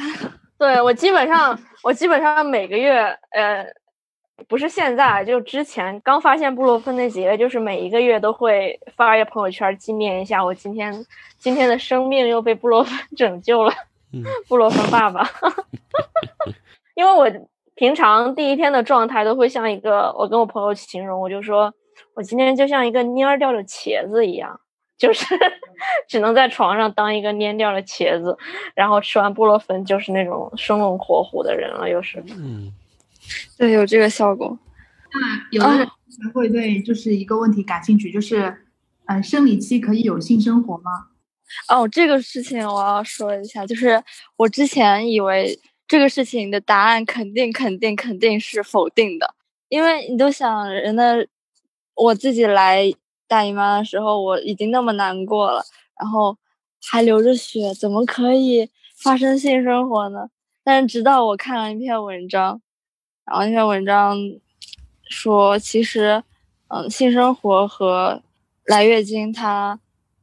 [0.58, 2.98] 对我基本上，我基本上每个月，
[3.30, 3.64] 呃，
[4.48, 11.06] 不是现在，就之前刚发现布洛芬那几个月，就是每一个月都会发一个朋友圈纪念一下我今天
[11.38, 13.72] 今天的生命又被布洛芬 拯救了。
[14.48, 15.28] 布洛芬爸爸，
[16.94, 17.30] 因为我。
[17.74, 21.72] 平常第一天的状态都会像一个，我跟我朋友形容，我就说
[22.14, 24.60] 我今天就像一个蔫掉的茄子一样，
[24.98, 25.24] 就是
[26.06, 28.36] 只能在床上当一个蔫掉的茄子，
[28.74, 32.22] 然后吃完布洛芬就是那种生龙活虎的人了，又是。
[32.36, 32.70] 嗯，
[33.56, 34.58] 对，有这个效果。
[35.12, 35.88] 那有的人
[36.32, 38.64] 会对就是一个问题感兴趣，就是，
[39.06, 41.08] 呃，生理期可以有性生活吗？
[41.68, 44.02] 哦，这个事情我要说一下，就是
[44.36, 45.58] 我之前以为。
[45.88, 49.34] 这个事情的答案肯定肯定肯定是否定的，
[49.68, 51.26] 因为你都想人的，
[51.94, 52.90] 我自己来
[53.28, 55.62] 大姨妈的时候，我已经那么难过了，
[56.00, 56.38] 然后
[56.86, 60.30] 还流着血，怎么可以发生性生活呢？
[60.64, 62.62] 但是直到我看了一篇文章，
[63.32, 64.14] 然后那篇文章
[65.08, 66.22] 说，其实，
[66.68, 68.22] 嗯，性生活和
[68.66, 69.80] 来月经它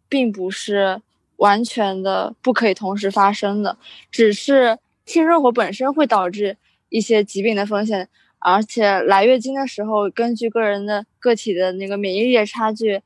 [0.08, 1.02] 并不是
[1.38, 3.78] 完全的不可以同时发生的，
[4.12, 4.78] 只是。
[5.06, 6.56] 性生活本身会导致
[6.90, 8.08] 一些疾病的风险，
[8.38, 13.02] 而且来月经的时候，根据个人的个体的那个免疫力的差距，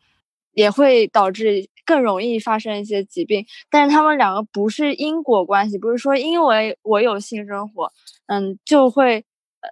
[0.53, 3.45] 也会导致更容易发生一些疾病。
[3.69, 7.93] 但是他们两个不是因果关系，不是说因为我有性生活，
[8.25, 9.23] 嗯，就会，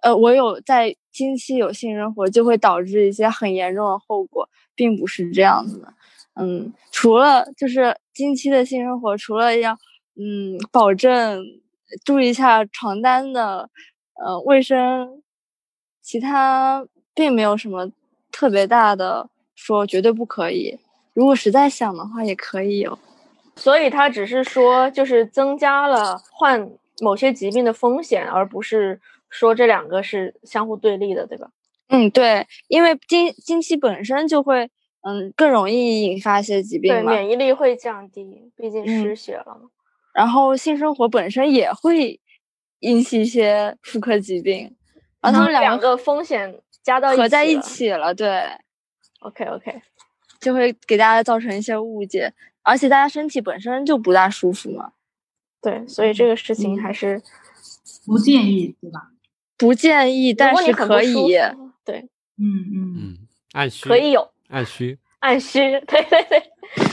[0.01, 5.93] 呃，我有在经期有性生活就会导致一些很严重的后果，并不是这样子的。
[6.35, 9.77] 嗯，除了就是经期的性生活，除了要
[10.15, 11.43] 嗯保证。
[12.05, 13.69] 注意一下床单的，
[14.13, 15.21] 呃，卫生，
[16.01, 17.91] 其他并没有什么
[18.31, 20.79] 特别大的说绝对不可以。
[21.13, 22.97] 如果实在想的话，也可以有。
[23.57, 26.71] 所以他只是说，就是增加了患
[27.01, 29.01] 某些疾病的风险，而不是
[29.31, 31.49] 说这两个是相互对立的，对吧？
[31.87, 34.69] 嗯，对，因为经经期本身就会，
[35.01, 39.69] 嗯，更容易引发一些疾病对，免疫力会降低，毕竟失血了嘛。
[40.13, 42.19] 然后性生活本身也会
[42.79, 44.75] 引起一些妇科疾病，
[45.21, 48.41] 然后他们两个风险加到合在一起了，对
[49.19, 49.81] ，OK OK，
[50.39, 54.91] 就会给大家造成一些误解，而且大家身体本身就不大舒服嘛，
[55.61, 57.21] 对，所以这个事情还是
[58.05, 59.11] 不建议，对吧？
[59.61, 61.13] 不建议，但是可以，
[61.85, 61.99] 对，
[62.39, 62.95] 嗯嗯。
[62.97, 63.17] 嗯，
[63.53, 66.43] 按需可以有，按需，按需，对对对，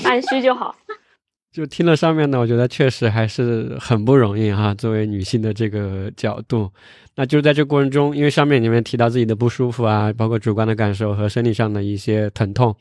[0.05, 0.77] 按需就好。
[1.59, 4.73] 就听了上面呢，我觉得确实还是很不容易哈。
[4.75, 6.71] 作为女性的这个角度，
[7.17, 12.73] 那就是在这过程中，因为上面你们提到自己的不舒服啊，包括主观的感受和生理上的一些疼痛，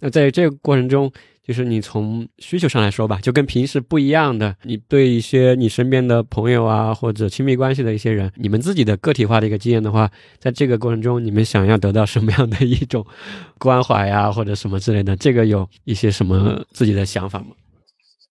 [0.00, 1.12] 那在这个过程中，
[1.46, 13.04] 就是你从需求上来说吧，就跟平时不一样的，你对一些你身边的朋友啊，或者亲密关系的一些人，你们自己的个体化的一个经验的话，在这个过程中，你们想要得到什么样的一种
[13.58, 17.48] 关怀呀，或者什么之类的，这个有一些什么自己的想法吗？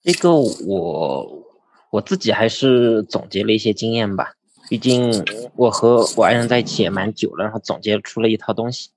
[0.04, 1.46] 这个我
[1.92, 4.34] 我自己还是总结了一些经验吧，
[4.68, 5.24] 毕竟
[5.56, 8.90] 我和我爱人在一起也蛮久了，然后总结出了一套东西。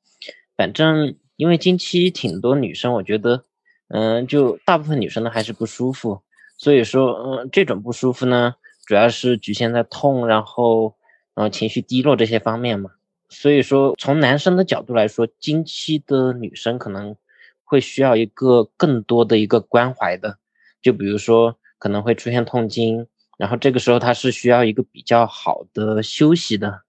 [0.57, 3.45] 反正因为经期挺多女生，我觉得，
[3.89, 6.23] 嗯，就大部分女生呢还是不舒服，
[6.57, 8.55] 所以说，嗯，这种不舒服呢，
[8.87, 10.95] 主要是局限在痛，然后，
[11.35, 12.91] 嗯，情绪低落这些方面嘛。
[13.29, 17.15] 所以说，从男生的角度来说，经期的女生可能
[17.63, 20.39] 会需要一个更多的一个关怀的。
[20.85, 23.07] 就比如说可能会出现痛经，
[23.39, 26.83] 然后这个时候他是需要一个比较好的休息的，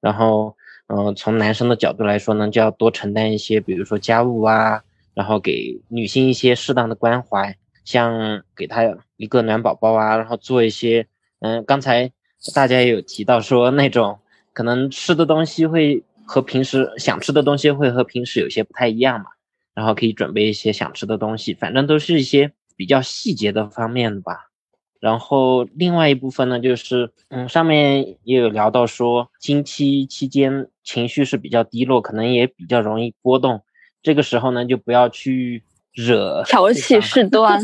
[0.00, 0.56] 然后，
[0.88, 4.82] 嗯，从男生的角度来说呢，就要多承担一些，比如说家务啊，
[5.14, 8.82] 然后给女性一些适当的关怀，像给她
[9.16, 11.06] 一个暖宝宝啊，然后做一些，
[11.38, 12.10] 嗯，刚才
[12.52, 14.18] 大家也有提到说那种
[14.52, 19.26] 可能吃的东西会和平时想吃的东西会和平时有些不太一样嘛，
[19.72, 24.50] 然后可以准备一些想吃的东西，反正都是一些比较细节的方面吧。
[24.98, 33.62] 然后另外一部分呢，就是嗯，上面也有聊到说，经期期间情绪是比较低落，可能也比较容易波动。
[34.02, 35.62] 这个时候呢，就不要去
[35.92, 37.62] 惹挑起事端。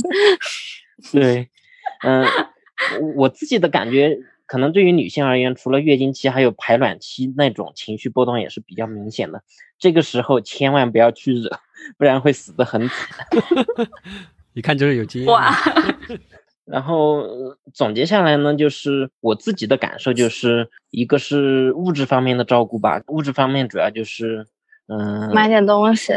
[1.13, 1.49] 对，
[2.05, 2.27] 嗯，
[3.17, 9.43] 我自己的感觉，可能对于女性而言，除了月经期，还有排卵期那种情绪波动也是比较明显的。
[9.79, 11.51] 这个时候千万不要去惹，
[11.97, 13.27] 不然会死得很惨。
[14.55, 15.31] 一看就是有经验。
[15.31, 15.55] 哇！
[16.65, 17.25] 然后
[17.75, 24.47] 总结下来呢，就是我自己的感受，就是一个是物质方面的照顾吧，物质方面主要就是。
[24.89, 26.13] 嗯，买点东西，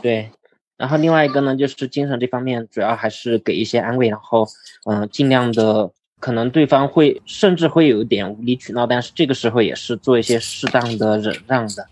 [0.00, 0.30] 对，
[0.76, 4.46] 然后另外一个呢，就是精神这方面，主要还是给一些安慰，然后，
[4.86, 5.90] 嗯，尽量的，
[6.20, 11.86] 可能对方会甚至会有一点无理取闹，但是这个时候也是做一些适当的忍让的，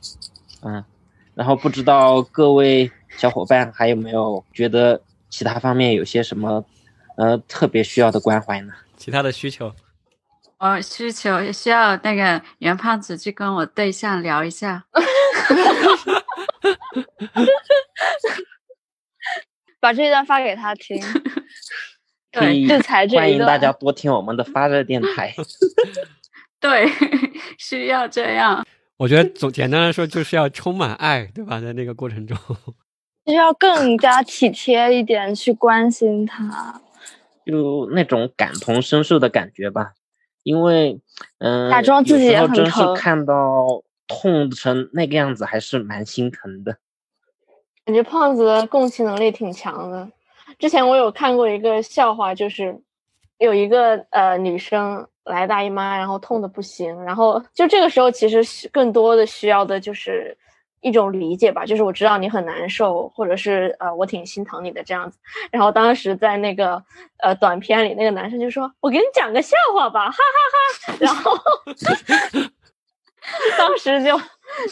[0.62, 0.82] 嗯，
[1.34, 6.64] 然后不知道各位小伙伴还有没有觉得其他方面有些什么，
[7.16, 8.72] 呃，特别需要的关怀呢？
[8.96, 9.74] 其他的需求，
[10.58, 14.84] 我需求需要那个袁胖子去跟我对象聊一下。
[19.80, 21.00] 把这一段发给他听，
[22.32, 25.32] 对，制裁这欢迎大家多听我们的发热电台。
[26.58, 26.90] 对，
[27.58, 28.66] 需要这样。
[28.96, 31.60] 我觉得总简单来说，就是要充满爱，对吧？
[31.60, 32.36] 在那个过程中，
[33.28, 36.80] 就要更加体贴一点，去关心他，
[37.46, 39.92] 就那种感同身受的感觉吧。
[40.42, 41.00] 因为，
[41.38, 43.84] 嗯，假装自己也很真是看到。
[44.10, 46.78] 痛成那个样子，还是蛮心疼的。
[47.84, 50.08] 感觉胖子的共情能力挺强的。
[50.58, 52.80] 之前我有看过一个笑话，就是
[53.36, 60.34] 有一个呃女生来大姨妈，然后痛的不行，然后就这个时候其实更多的需要的就是
[60.80, 65.18] 一种理解吧，就是我知道你很难受，或者是呃我挺心疼你的这样子。
[65.50, 66.82] 然后当时在那个
[67.18, 71.38] 呃短片里，那个男生就说：“我给你讲个笑话吧，哈哈哈。”然后。
[73.58, 74.16] 当时就，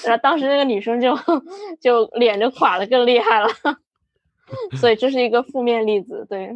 [0.04, 1.14] 然后当时那个女生就
[1.78, 3.48] 就脸就垮的更厉害了，
[4.80, 6.26] 所以这是一个负面例子。
[6.30, 6.54] 对，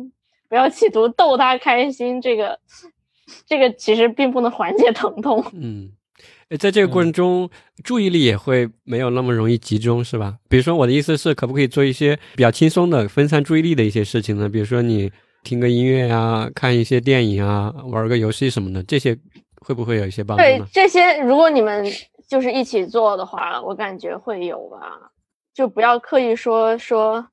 [0.49, 2.59] 不要企图逗她开心，这个
[3.45, 5.45] 这个其实并不能缓解疼痛。
[5.53, 5.91] 嗯，
[6.59, 7.49] 在这个过程中，
[7.85, 10.37] 注意力也会没有那么容易集中，是吧？
[10.49, 14.49] 比如说，我的意思是，可不可以做一些比较轻松的分散注意力的一些事情呢？
[14.49, 15.11] 比如说，你
[15.45, 19.17] 听个音乐啊，看一些电影啊，玩个游戏什么的，这些。
[19.63, 20.43] 会不会有一些帮助？
[20.43, 21.85] 对这些，如果你们
[22.27, 24.79] 就是一起做的话，我感觉会有吧。
[25.55, 27.25] 就不要刻意说说，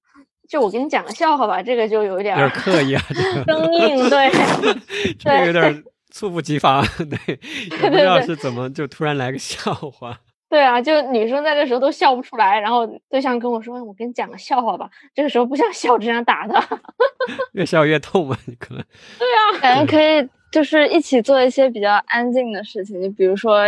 [0.49, 3.01] 就我给你讲个笑话吧，这个就有点有点刻意啊，
[3.47, 4.29] 生硬，对，
[5.17, 5.83] 这个有点
[6.17, 7.39] 猝不及防， 对，
[7.69, 10.19] 也不知道是怎么就突然来个笑话。
[10.49, 16.65] 对啊，就女生在这时候都笑不出来，然后对象跟我说：“我给你讲个笑话吧。”这个时候不想笑，只想打他，
[17.51, 18.83] 越笑越痛嘛，可能。
[19.19, 20.27] 对啊，感觉可以。
[20.49, 23.63] 就是一起做一些比较安静的事情，就比如说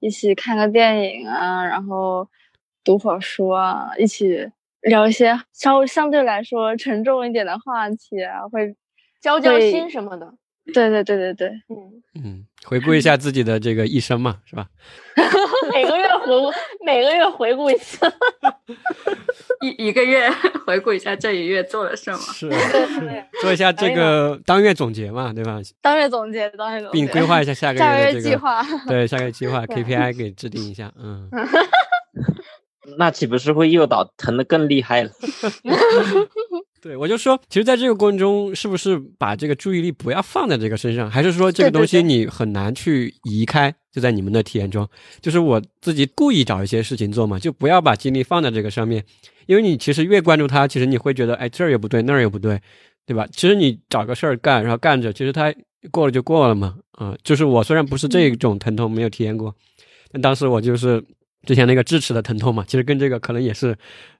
[0.00, 2.28] 一起看个电影啊，然后
[2.82, 4.44] 读会儿书啊，一起
[4.80, 8.74] 聊一些稍微相对来说沉重一点的话题啊，会
[9.22, 10.34] 交交心什么的。
[10.72, 14.66] 对对对对对，嗯嗯，回顾一下自己的这个一生嘛，是吧？
[15.72, 16.52] 每个月回顾，
[16.84, 17.98] 每个月回顾一次，
[19.62, 20.30] 一一个月
[20.66, 22.50] 回顾一下这一月做了什么，是
[23.42, 25.60] 做一下这个当月总结嘛，对吧？
[25.80, 31.28] 当月总结，当月总结，并规划一下下个月的这个计划，对下个月计划 KPI 给制定一下，嗯。
[32.98, 35.10] 那岂不是会诱导疼的更厉害了？
[36.84, 43.74] 对，我就说，其实，在这个过程中，是不是把这个注意力不要放在这个身上，还是说这个东西你很难去移开？
[43.90, 44.86] 就在你们的体验中，
[45.22, 49.02] 就是我自己故意找一些事情做嘛，就不要把精力放在这个上面，
[49.46, 52.60] 因为你其实越关注它，其实你会觉得，哎，这儿也不对，那儿也不对，
[53.06, 53.26] 对吧？
[53.32, 55.54] 其实你找个事儿干，然后干着，其实它
[55.90, 56.76] 过了就过了嘛。
[56.90, 59.56] 啊，就是我虽然不是这种疼痛没有体验过，
[60.12, 61.02] 但当时我就是。
[61.44, 63.76] 之前那个智齿的疼痛嘛，其实跟这个可能也是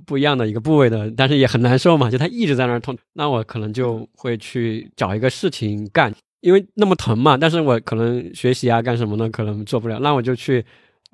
[0.07, 10.65] 不一样的一个部位的，但是也很难受嘛，就它一直在那儿痛，那我可能就会去找一个事情干，因为那么疼嘛，但是我可能学习啊干什么呢，可能做不了，那我就去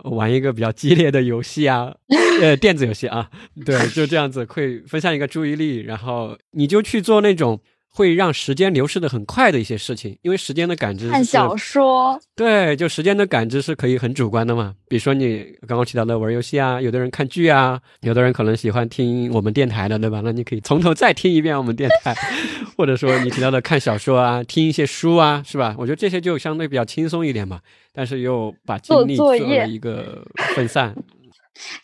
[0.04, 1.94] 玩一个比较激烈的游戏啊，
[2.40, 3.30] 呃，电子游戏啊，
[3.64, 7.60] 对，就这样子会分散一个注意力，然后你就去做那种
[7.92, 14.74] 会让时间流逝的很快的一些事情，因为时间的感知看小说，对，就时间的感知是可以很主观的嘛。
[14.88, 20.20] 比如说你刚刚提到的玩游戏啊，有的人看剧啊，有的人可能喜欢听我们电台的，对吧？
[20.24, 22.14] 那你可以从头再听一遍我们电台，
[22.78, 25.74] 或者说你提到的看小说啊， 听一些书啊，是吧？
[25.76, 27.60] 我觉得这些就相对比较轻松一点嘛，
[27.92, 30.94] 但是又把精力做了一个分散。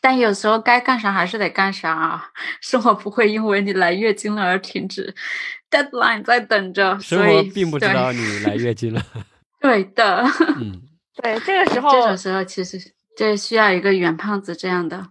[0.00, 2.30] 但有时候该干啥还是得干啥啊，
[2.62, 5.14] 生活不会因为你来月经了而停止
[5.70, 6.98] ，deadline 在等着。
[7.00, 9.02] 生活并不知道你来月经了。
[9.60, 10.24] 对的。
[10.60, 10.82] 嗯，
[11.22, 12.78] 对，这个时候，这种时候其实
[13.16, 15.06] 这需要一个圆胖子这样的，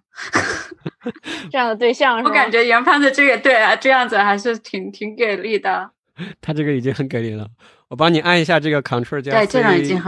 [1.51, 2.23] 这样的对象。
[2.23, 5.91] 我感觉圆胖子这个对啊，这样子还是挺挺给力的。
[6.39, 7.47] 他这个已经很给力了。
[7.87, 9.61] 我帮你按一下这个 Ctrl 加 C，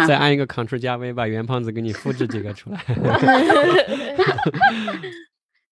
[0.07, 2.79] 再按一个 Ctrl 加 V，把圆胖子给你复制几个出来。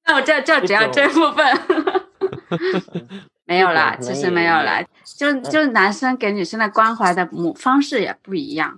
[0.05, 1.45] 那我这这只要这部分
[3.45, 4.83] 没有啦，其实没有啦，
[5.17, 8.75] 就就男生给女生的关怀的模方式也不一样。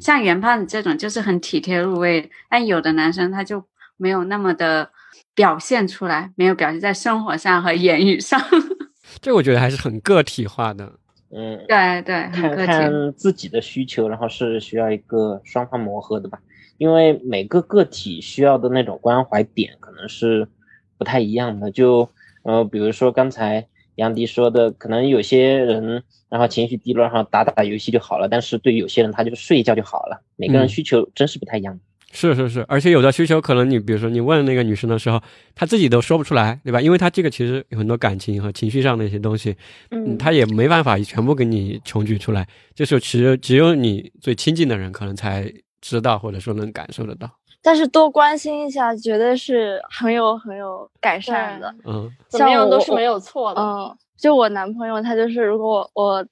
[0.00, 3.64] 像袁胖子这种就是很体贴入微，但有的男生他就
[3.96, 4.90] 没有那么的
[5.34, 8.40] 表现出来，没有表现在生活上和言语上。
[9.20, 10.92] 这我觉得还是很个体化的。
[11.32, 16.38] 嗯，对对，看看自己的需求，然后是需要一个双方磨合的吧。
[16.78, 20.48] 因为每个个体需要的那种关怀点可能是
[20.96, 21.70] 不太一样的。
[21.70, 22.08] 就
[22.42, 23.66] 呃，比如说刚才
[24.00, 28.26] 杨迪说的，可能有些人然后情绪低落，然后打打游戏就好了。
[28.28, 30.22] 但是对于有些人，他就睡一觉就好了。
[30.36, 31.78] 每个人需求真是不太一样。
[32.12, 35.22] 是是是，而且有的需求可能你比如说你问那个女生的时候，
[35.54, 36.80] 她自己都说不出来，对吧？
[36.80, 39.54] 因为她这个其实有很多感情和情绪上的一些东西，
[39.90, 42.48] 嗯，她也没办法全部给你穷举出来。
[42.74, 47.30] 这时候其实只有你最亲近的人可能才知道，或者说能感受得到。
[47.62, 51.74] 但是多关心一下，绝对是很有很有改善的。
[51.84, 53.60] 嗯，怎么样都是没有错的。
[53.60, 56.26] 嗯，就我男朋友，他就是如果我。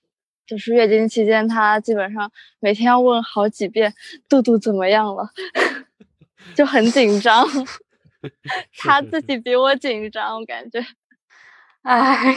[0.48, 3.92] 就是月经期间，他基本上每天要问好几遍
[4.30, 5.28] 肚肚怎么样了，
[6.56, 7.46] 就很紧张。
[8.78, 10.82] 他自己比我紧张，我感觉。
[11.82, 12.34] 哎，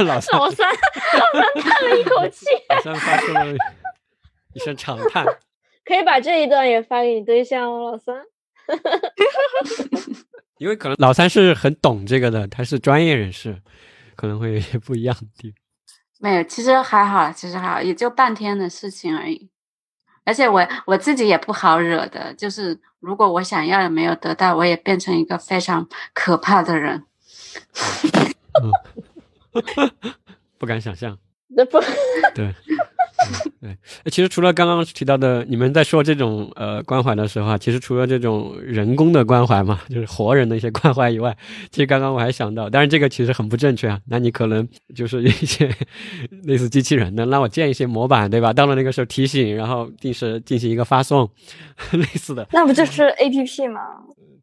[0.00, 3.46] 老三，老三，老三叹了一口气，老三发出了
[4.52, 5.24] 一声长叹。
[5.92, 8.16] 可以把这一段也发给你对象哦，老三。
[10.56, 13.60] 因为可能老三是很懂这个的，他是专业人士，
[14.16, 15.58] 可能会有些不一样的地方。
[16.18, 19.50] 没有，其实还好，其实还好，也就半天的事情而已。
[20.24, 27.04] 而且我我自己也不好惹的，就是如果我想要的没有得到，我也变成一个非常可怕的人。
[30.56, 31.18] 不敢想象。
[31.48, 31.78] 那不
[32.34, 32.54] 对。
[33.62, 33.76] 对，
[34.10, 41.36] 其实除了刚刚提到的，你们在说这种呃关怀的时候啊，其实除了这种人工的关怀嘛， 就是活人的一些关怀以外，
[41.70, 44.00] 其实刚刚我还想到，但是这个其实很不正确啊。
[44.08, 45.70] 那你可能就是一些
[46.42, 48.52] 类似机器人的，那我建一些模板，对吧？
[48.52, 51.30] 到了那个时候提醒，然后定时进行一个发送，
[51.92, 52.44] 类似的。
[52.50, 53.80] 那不就是 A P P 吗？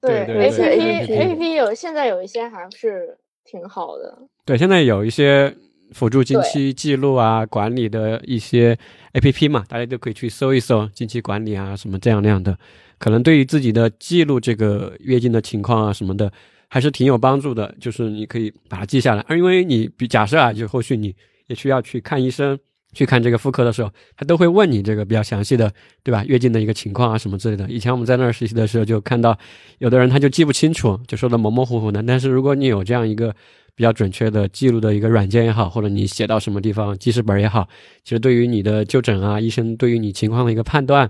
[0.02, 4.18] 对，A P P A P P 有现在有一些还是挺好的。
[4.46, 5.54] 对，现在有一些。
[5.91, 8.78] 辅助经期记录啊，管理的一些
[9.14, 12.57] A P P 嘛，大家都可以去搜一搜经期管理啊，什么这样那样的，
[12.98, 16.31] 可能对于自己的记录这个月经的情况啊什么的，
[16.68, 17.73] 还是挺有帮助的。
[17.80, 21.15] 就是你可以把它记下来，而因为你比假设啊，就后续你
[21.48, 22.57] 也需要去看医生，
[22.94, 25.73] 去看这个妇科的时候，他都会问你这个比较详细的，
[26.03, 26.23] 对吧？
[26.26, 27.68] 月经的一个情况啊什么之类的。
[27.68, 29.36] 以前我们在那儿实习的时候，就看到
[29.80, 32.03] 有的人他就记不清楚，就说的模模糊糊的。
[32.03, 33.36] 但是如果你有这样一个。
[33.80, 37.65] 比较准确的记录的一个软件也好，或者你写到什么地方记事本也好，
[38.03, 41.10] 其实对于你的就诊啊，医生对于你情况的一个判断，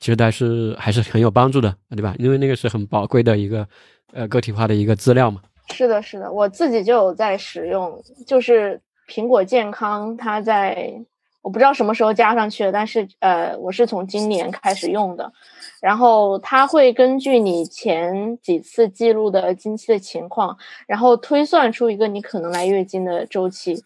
[0.00, 2.16] 其实还是还是很有帮助的，对吧？
[2.18, 3.64] 因为那个是很宝贵的一个
[4.12, 5.40] 呃个体化的一个资料嘛。
[5.72, 10.92] 是的，是的，我自己就有在使用，就是苹果健康，它在
[11.40, 15.32] 我不知道什么时候加上去的，但是呃，我是从今年开始用的。
[15.80, 20.56] 然后它会根据你前几次记录的经期的情况，
[20.86, 23.84] 然后推算出一个你可能来月经的周期，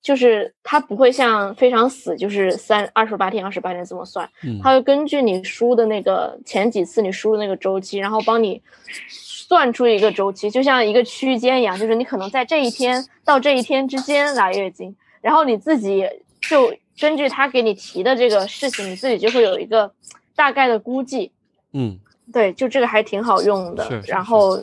[0.00, 4.28] 就是它不会像非常死，就是三二十八天、二十八天这么算，
[4.62, 8.62] 它会根据你输的那个前几次你输的那个周期，然后帮你
[9.08, 16.08] 算出一个周期，就像一个区间一样，就是你可能在这一天到这一天之间来月经，然后你自己
[16.48, 19.92] 就根据他给你提的这个事情，你自己就会有一个。
[20.36, 21.32] 大概的估计，
[21.72, 21.98] 嗯，
[22.32, 24.56] 对，就这个还挺好用的，然后，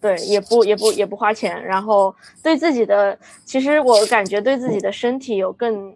[0.00, 5.94] 对，也不也不也不花钱，然后对自己的，其实我感觉对自己的身体有更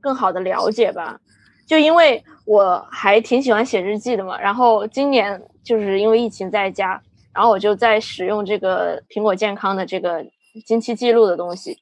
[0.00, 1.20] 更好的了解吧，
[1.66, 7.00] 就因为我还挺喜欢写日记的嘛，然后今年就是因为疫情在家，
[7.32, 10.24] 然后我就在使用这个苹果健康的这个
[10.64, 11.78] 经期记录的东西。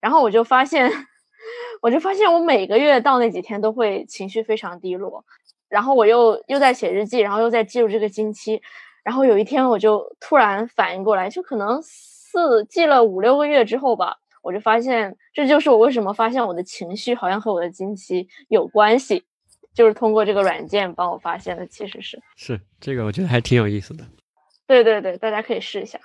[0.00, 0.90] 然后我就发现，
[1.80, 5.24] 我就发现我每个月到那几天都会情绪非常低落，
[5.72, 8.60] 然后我又又在写日记，然后又在记录这个经期，
[9.02, 19.24] 然后有一天我就突然反应过来，就可能四记了五六个月之后吧，我就发现这就是我为什么发现我的情绪好像和我的经期有关系。
[19.74, 24.04] 就是通过这个软件帮我发现的，其实是是这个，我觉得还挺有意思的。
[24.66, 25.98] 对对对，大家可以试一下。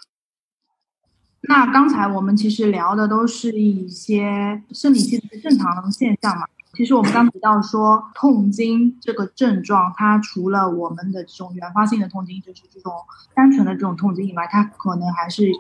[1.42, 6.48] 那刚才我们其实聊的都是一些生理期的正常现象嘛。
[6.78, 12.94] 其实我们刚提到说，痛经这个症状，它除了我们的这种原发性的痛经，就是这种
[13.36, 15.52] 单纯的这种痛经以外，它可能还是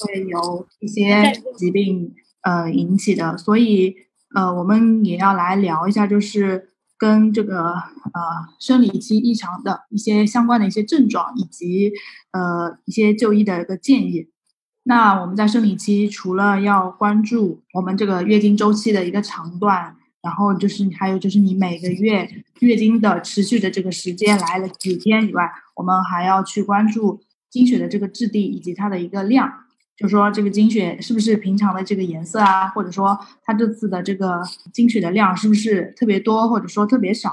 [0.00, 3.38] 会有一些疾病呃引起的。
[3.38, 3.94] 所以
[4.34, 6.70] 呃，我们也要来聊一下，就是。
[6.96, 8.20] 跟这个呃
[8.60, 11.92] 生理期异常的一些相关的一些症状，以及
[12.30, 14.30] 呃一些就医的一个建议。
[14.84, 22.26] 那我们在生理期除了要关注我们这个月经周期的一个长短，然后就是还有就是你每个月
[22.60, 27.20] 月经的持续的这个时间来了几天以外，我们还要去关注
[27.50, 29.52] 经血的这个质地以及它的一个量。
[29.96, 34.42] 就说这个经血是不是平常的这个颜色啊，或者说它这次的这个
[34.72, 37.30] 经血的量是不是特别多，或者说特别少？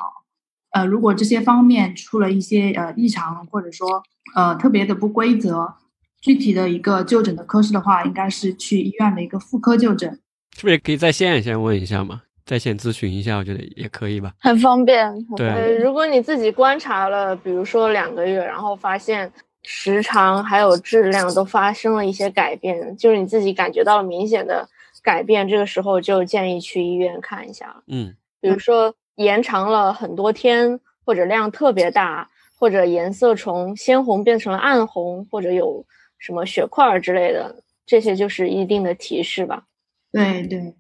[0.71, 4.03] 呃，如果这些方面出了一些呃异常，或者说
[4.35, 5.73] 呃特别的不规则，
[6.21, 10.19] 具体的一个就诊的科室的话，应该是去医院的一个妇科就诊。
[10.55, 12.21] 是不是也可以在线先问一下嘛？
[12.51, 14.33] 在线咨询一下，我觉得也可以吧。
[14.39, 15.09] 很方便。
[15.37, 19.31] 对，如果你自己观察了，比如说两个月，然后发现。
[19.63, 24.67] 时长还有质量都发生了一些改变，就是你自己感觉到了明显的
[25.03, 35.85] 改变，这个时候就建议去医院看一下嗯，比如说延长了很多天，或者量特别大，或者颜色从鲜红变成了暗红，或者有
[36.17, 37.55] 什么血块之类的，
[37.85, 39.65] 这些就是一定的提示吧。
[40.11, 40.73] 对对，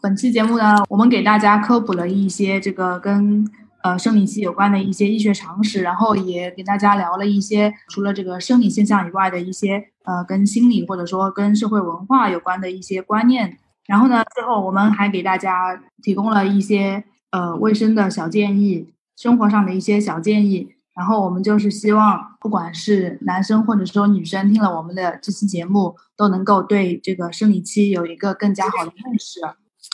[0.00, 3.46] 本期节目呢，我们给大家科普了一些这个跟。
[3.80, 13.56] 呃，生理期有关的一些医学常识，然后也给大家聊了一些除了这个生理现象以外的一些呃跟心理或者说跟社会文化有关的一些观念。
[13.86, 20.74] 然后呢，最后我们还给大家提供了一些呃卫生的小建议，生活上的一些小建议。
[20.96, 29.40] 然后我们就是希望，不管是男生或者说女生，听了我们的这期节目，都能够对这个生理期有一个更加好的认识。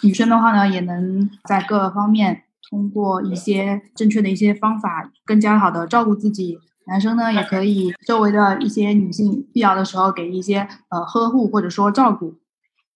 [0.03, 2.43] 女生的话呢，也能在各个方面。
[2.71, 6.59] 通过一些正确的一些方法，更加好的照顾自己。
[6.87, 12.35] 男生呢，也可以周围的一些女性必要的时候给一些呃呵护或者说照顾。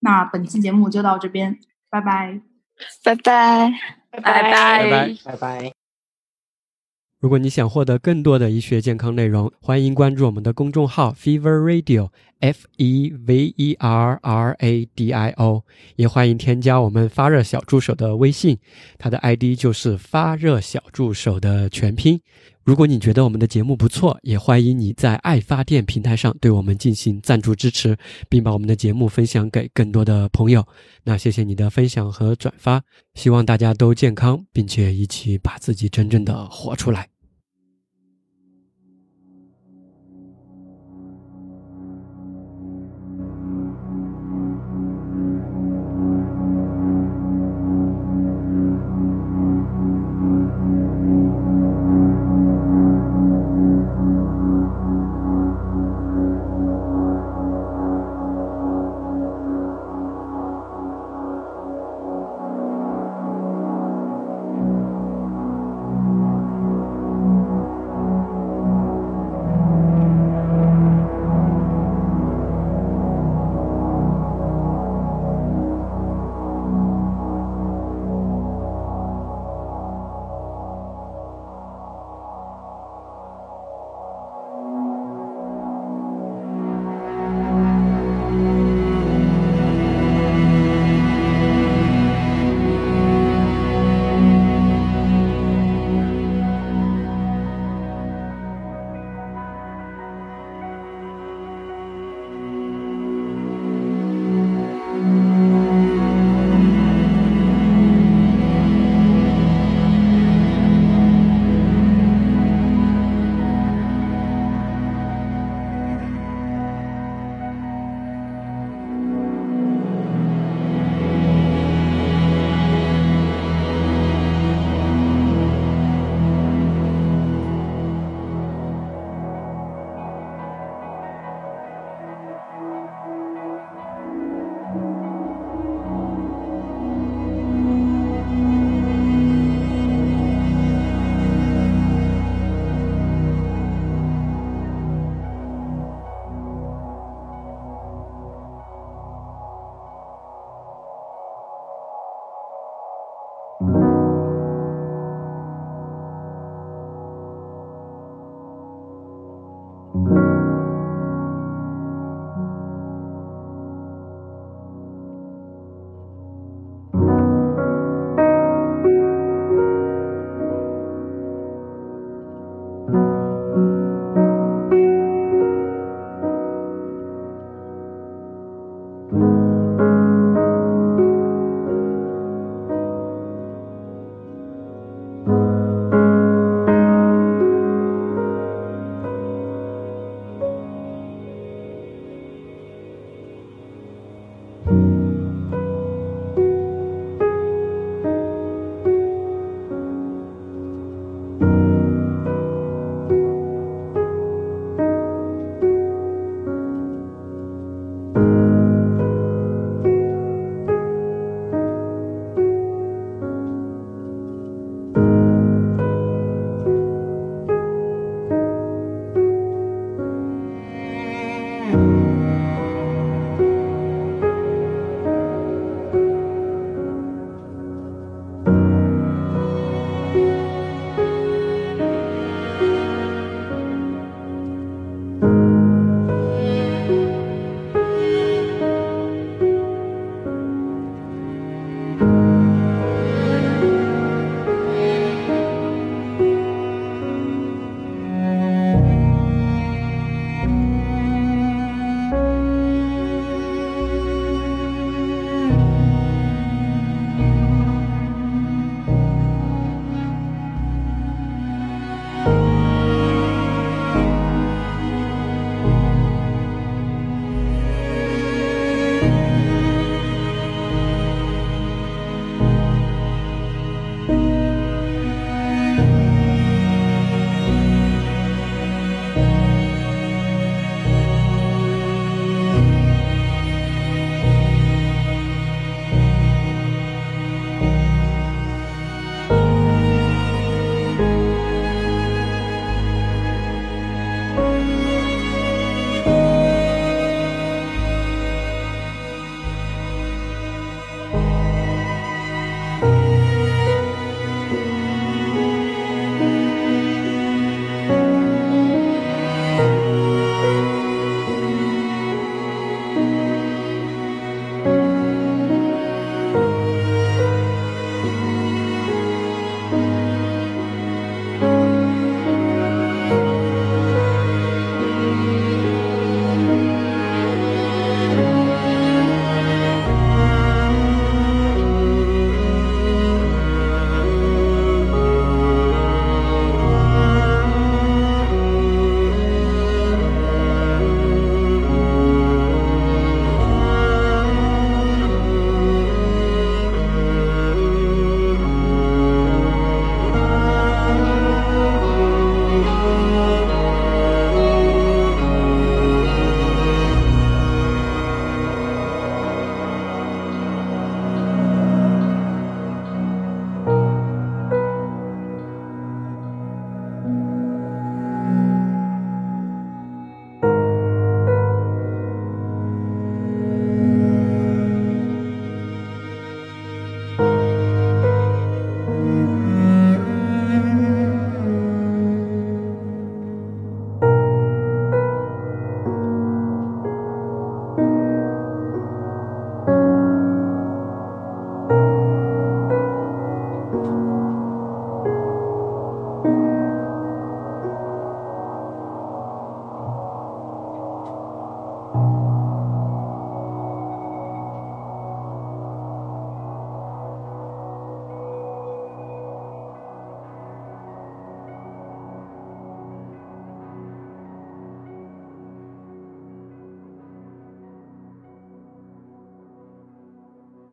[0.01, 1.59] 那本期节目就到这边，
[1.91, 2.41] 拜拜，
[3.05, 3.73] 拜拜，
[4.11, 5.78] 拜拜，拜拜，拜拜。
[7.21, 15.65] 如果你想获得更多的医学健康内容，欢迎关注我们的公众号 Fever Radio，F E V E R R A D I O，
[15.97, 18.59] 也欢迎添加我们发热小助手的微信，
[18.99, 22.21] 他的 ID 就是发热小助手的全拼。
[22.69, 27.97] 如果你觉得我们的节目不错，也欢迎你在爱发电平台上对我们进行赞助支持，
[28.29, 30.63] 并把我们的节目分享给更多的朋友。
[31.03, 32.83] 那谢谢你的分享和转发，
[33.15, 37.09] 希望大家都健康，并且一起把自己真正的活出来。